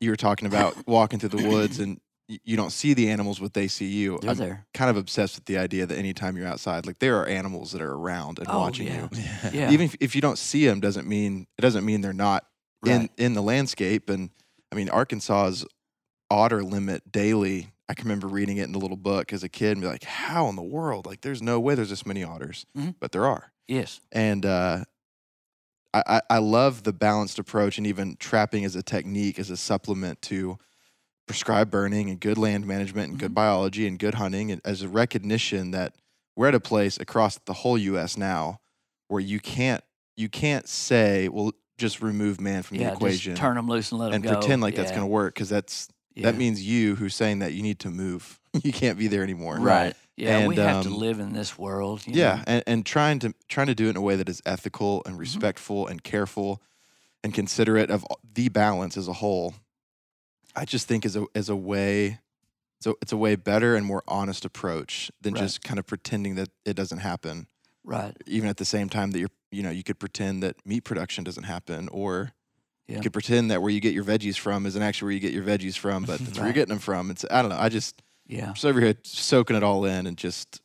[0.00, 2.00] you were talking about walking through the woods and
[2.44, 4.18] you don't see the animals, but they see you.
[4.20, 4.66] They're I'm there.
[4.74, 7.80] kind of obsessed with the idea that anytime you're outside, like there are animals that
[7.80, 9.08] are around and Oh, watching yeah.
[9.12, 9.50] you.
[9.60, 9.70] Yeah.
[9.70, 12.44] Even if, if you don't see them, doesn't mean it doesn't mean they're not
[12.86, 14.08] in in the landscape.
[14.08, 14.30] And
[14.72, 15.64] I mean, Arkansas's
[16.30, 17.72] otter limit daily.
[17.88, 20.04] I can remember reading it in the little book as a kid and be like,
[20.04, 21.06] "How in the world?
[21.06, 22.94] Like, there's no way there's this many otters, Mhm.
[23.00, 24.00] but there are." yes.
[24.12, 24.84] And uh,
[25.94, 29.56] I, I I love the balanced approach and even trapping as a technique as a
[29.56, 30.58] supplement to
[31.26, 34.88] prescribed burning and good land management and good biology and good hunting and as a
[34.88, 35.94] recognition that
[36.36, 38.16] we're at a place across the whole U.S.
[38.16, 38.60] now
[39.08, 39.82] where you can't
[40.16, 42.88] you can't say well just remove man from Yeah.
[42.90, 44.32] the equation turn them loose and let them and go.
[44.34, 46.30] pretend like that's going to work because that's Yeah.
[46.30, 49.58] that means you who's saying that you need to move you can't be there anymore
[49.58, 49.94] right.
[50.16, 50.38] Yeah.
[50.38, 52.06] and, we have to um, live in this world.
[52.06, 54.42] you yeah and, and trying to trying to do it in a way that is
[54.44, 55.10] ethical Mm-hmm.
[55.10, 56.60] and respectful and careful
[57.24, 59.54] and considerate of the balance as a whole
[60.56, 62.18] i just think is a as a way
[62.80, 65.42] so it's a way better and more honest approach than Right.
[65.42, 67.46] just kind of pretending that it doesn't happen
[67.84, 68.16] Right.
[68.26, 71.24] even at the same time that you're you know you could pretend that meat production
[71.24, 72.32] doesn't happen or
[72.88, 72.96] Yeah.
[72.96, 75.32] You could pretend that where you get your veggies from isn't actually where you get
[75.32, 77.10] your veggies from, but that's where you're getting them from.
[77.10, 77.58] It's I don't know.
[77.58, 78.52] I just Yeah.
[78.52, 80.60] just over here soaking it all in and just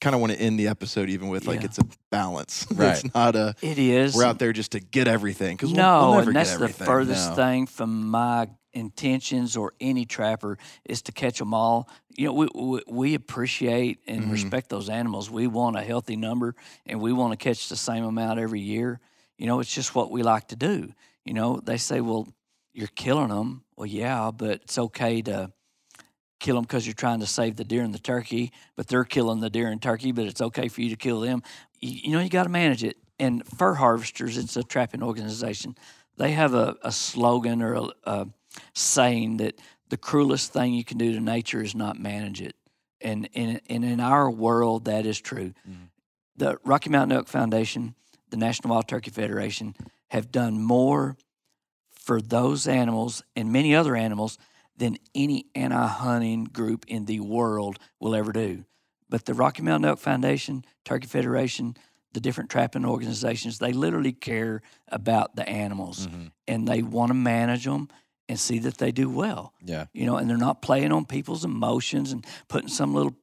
[0.00, 1.66] kind of want to end the episode even with like Yeah.
[1.66, 2.66] it's a balance.
[2.74, 2.92] Right.
[3.04, 4.14] it's not a It is.
[4.16, 6.68] we're out there just to get everything because no, we'll, we'll never and that's get
[6.78, 7.36] the furthest No.
[7.36, 11.88] thing from my intentions or any trapper is to catch them all.
[12.16, 14.30] You know, we we, we appreciate and Mhm.
[14.30, 15.30] respect those animals.
[15.30, 16.54] We want a healthy number,
[16.86, 19.00] and we want to catch the same amount every year.
[19.38, 20.92] You know, it's just what we like to do.
[21.24, 22.28] You know, they say, well,
[22.72, 23.64] you're killing them.
[23.76, 25.52] Well, yeah, but it's okay to
[26.40, 29.40] kill them because you're trying to save the deer and the turkey, but they're killing
[29.40, 31.42] the deer and turkey, but it's okay for you to kill them.
[31.80, 32.96] You, you know, you got to manage it.
[33.18, 35.76] And Fur Harvesters, it's a trapping organization.
[36.16, 38.28] They have a, a slogan or a, a
[38.74, 39.58] saying that
[39.88, 42.56] the cruelest thing you can do to nature is not manage it.
[43.00, 45.52] And, and, and in our world, that is true.
[45.68, 45.88] Mhm.
[46.36, 47.94] The Rocky Mountain Elk Foundation,
[48.30, 49.74] the National Wild Turkey Federation
[50.08, 51.16] have done more
[51.90, 54.38] for those animals and many other animals
[54.76, 58.64] than any anti hunting group in the world will ever do.
[59.08, 61.76] But the Rocky Mountain Elk Foundation, Turkey Federation,
[62.12, 66.32] the different trapping organizations, they literally care about the animals Mhm.
[66.48, 67.88] and they want to manage them
[68.28, 69.52] and see that they do well.
[69.64, 69.86] Yeah.
[69.92, 73.14] You know, and they're not playing on people's emotions and putting some little.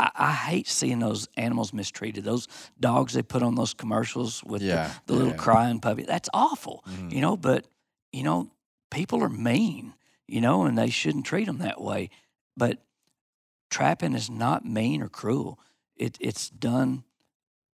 [0.00, 2.24] I, I hate seeing those animals mistreated.
[2.24, 2.48] Those
[2.80, 4.92] dogs they put on those commercials with Yeah.
[5.06, 5.36] the, the little yeah.
[5.38, 6.02] crying puppy.
[6.04, 7.12] That's awful Mhm.
[7.12, 7.66] you know but
[8.12, 8.50] you know
[8.90, 9.94] people are mean
[10.26, 12.08] you know and they shouldn't treat them that way
[12.56, 12.78] but
[13.70, 15.58] trapping is not mean or cruel
[15.96, 17.04] it, it's done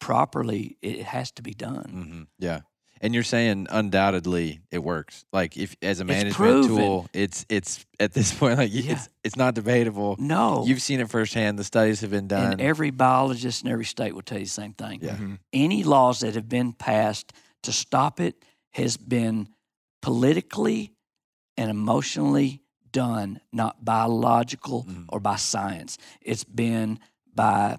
[0.01, 2.61] properly it has to be done hmm Yeah.
[3.05, 5.25] And you're saying undoubtedly it works.
[5.33, 6.77] Like if as a management proven.
[6.77, 8.93] tool, it's it's at this point like Yeah.
[8.93, 10.15] it's it's not debatable.
[10.21, 11.59] no You've seen it firsthand.
[11.59, 12.53] The studies have been done.
[12.53, 15.17] and every biologist in every state will tell you the same thing Yeah.
[15.17, 15.39] Mhm.
[15.53, 17.33] any laws that have been passed
[17.65, 18.37] to stop it
[18.71, 19.49] has been
[20.01, 20.93] politically
[21.57, 22.61] and emotionally
[22.93, 25.07] done, not biological Mhm.
[25.09, 25.99] or by science.
[26.21, 26.99] It's been
[27.35, 27.79] by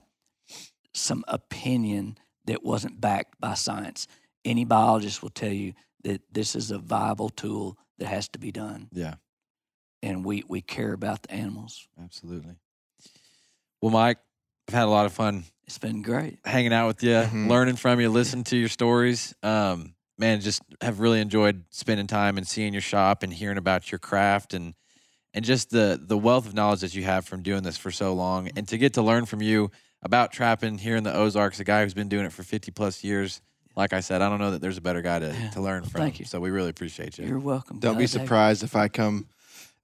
[0.93, 4.07] some opinion that wasn't backed by science.
[4.45, 8.51] Any biologist will tell you that this is a viable tool that has to be
[8.51, 9.15] done, yeah,
[10.01, 11.87] and we, we care about the animals.
[12.01, 12.55] absolutely.
[13.81, 14.17] Well, Mike,
[14.67, 16.39] I've had a lot of fun It's been great.
[16.45, 17.49] hanging out with you, Mhm.
[17.49, 19.33] learning from you, listening to your stories.
[19.43, 23.91] Um, man, just have really enjoyed spending time and seeing your shop and hearing about
[23.91, 24.73] your craft and
[25.35, 28.13] and just the the wealth of knowledge that you have from doing this for so
[28.13, 29.71] long, and to get to learn from you
[30.03, 33.03] about trapping here in the Ozarks, a guy who's been doing it for fifty plus
[33.03, 33.41] years.
[33.75, 35.49] Like I said, I don't know that there's a better guy to, Yeah.
[35.51, 36.01] to learn Well, from.
[36.01, 36.25] thank you.
[36.25, 37.25] So we really appreciate you.
[37.27, 37.79] You're welcome.
[37.79, 38.25] Don't be Glad to have you.
[38.27, 39.25] surprised if I come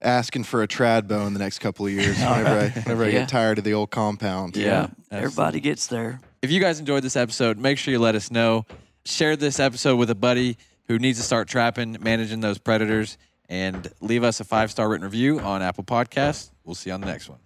[0.02, 3.10] asking for a trad bow in the next couple of years whenever I, whenever I
[3.10, 4.56] get tired of the old compound.
[4.56, 6.20] Yeah, Yeah, everybody gets there.
[6.42, 8.64] If you guys enjoyed this episode, make sure you let us know.
[9.04, 10.56] Share this episode with a buddy
[10.88, 13.18] who needs to start trapping, managing those predators,
[13.48, 16.50] and leave us a five star written review on Apple Podcasts.
[16.64, 17.38] We'll see you on the next one.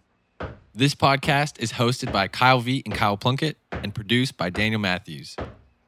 [0.74, 5.34] This podcast is hosted by Kyle Veit and Kyle Plunkett and produced by Daniel Matthews.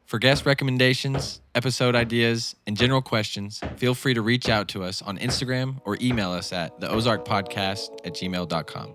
[0.07, 5.03] For guest recommendations, episode ideas, and general questions, feel free to reach out to us
[5.03, 8.95] on Instagram or email us at the Ozark Podcast at gmail.com.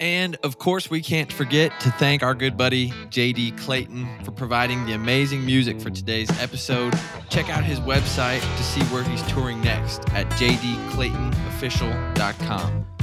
[0.00, 4.84] And of course, we can't forget to thank our good buddy JD Clayton for providing
[4.84, 6.92] the amazing music for today's episode.
[7.30, 12.95] Check out his website to see where he's touring next at jdclaytonofficial.com.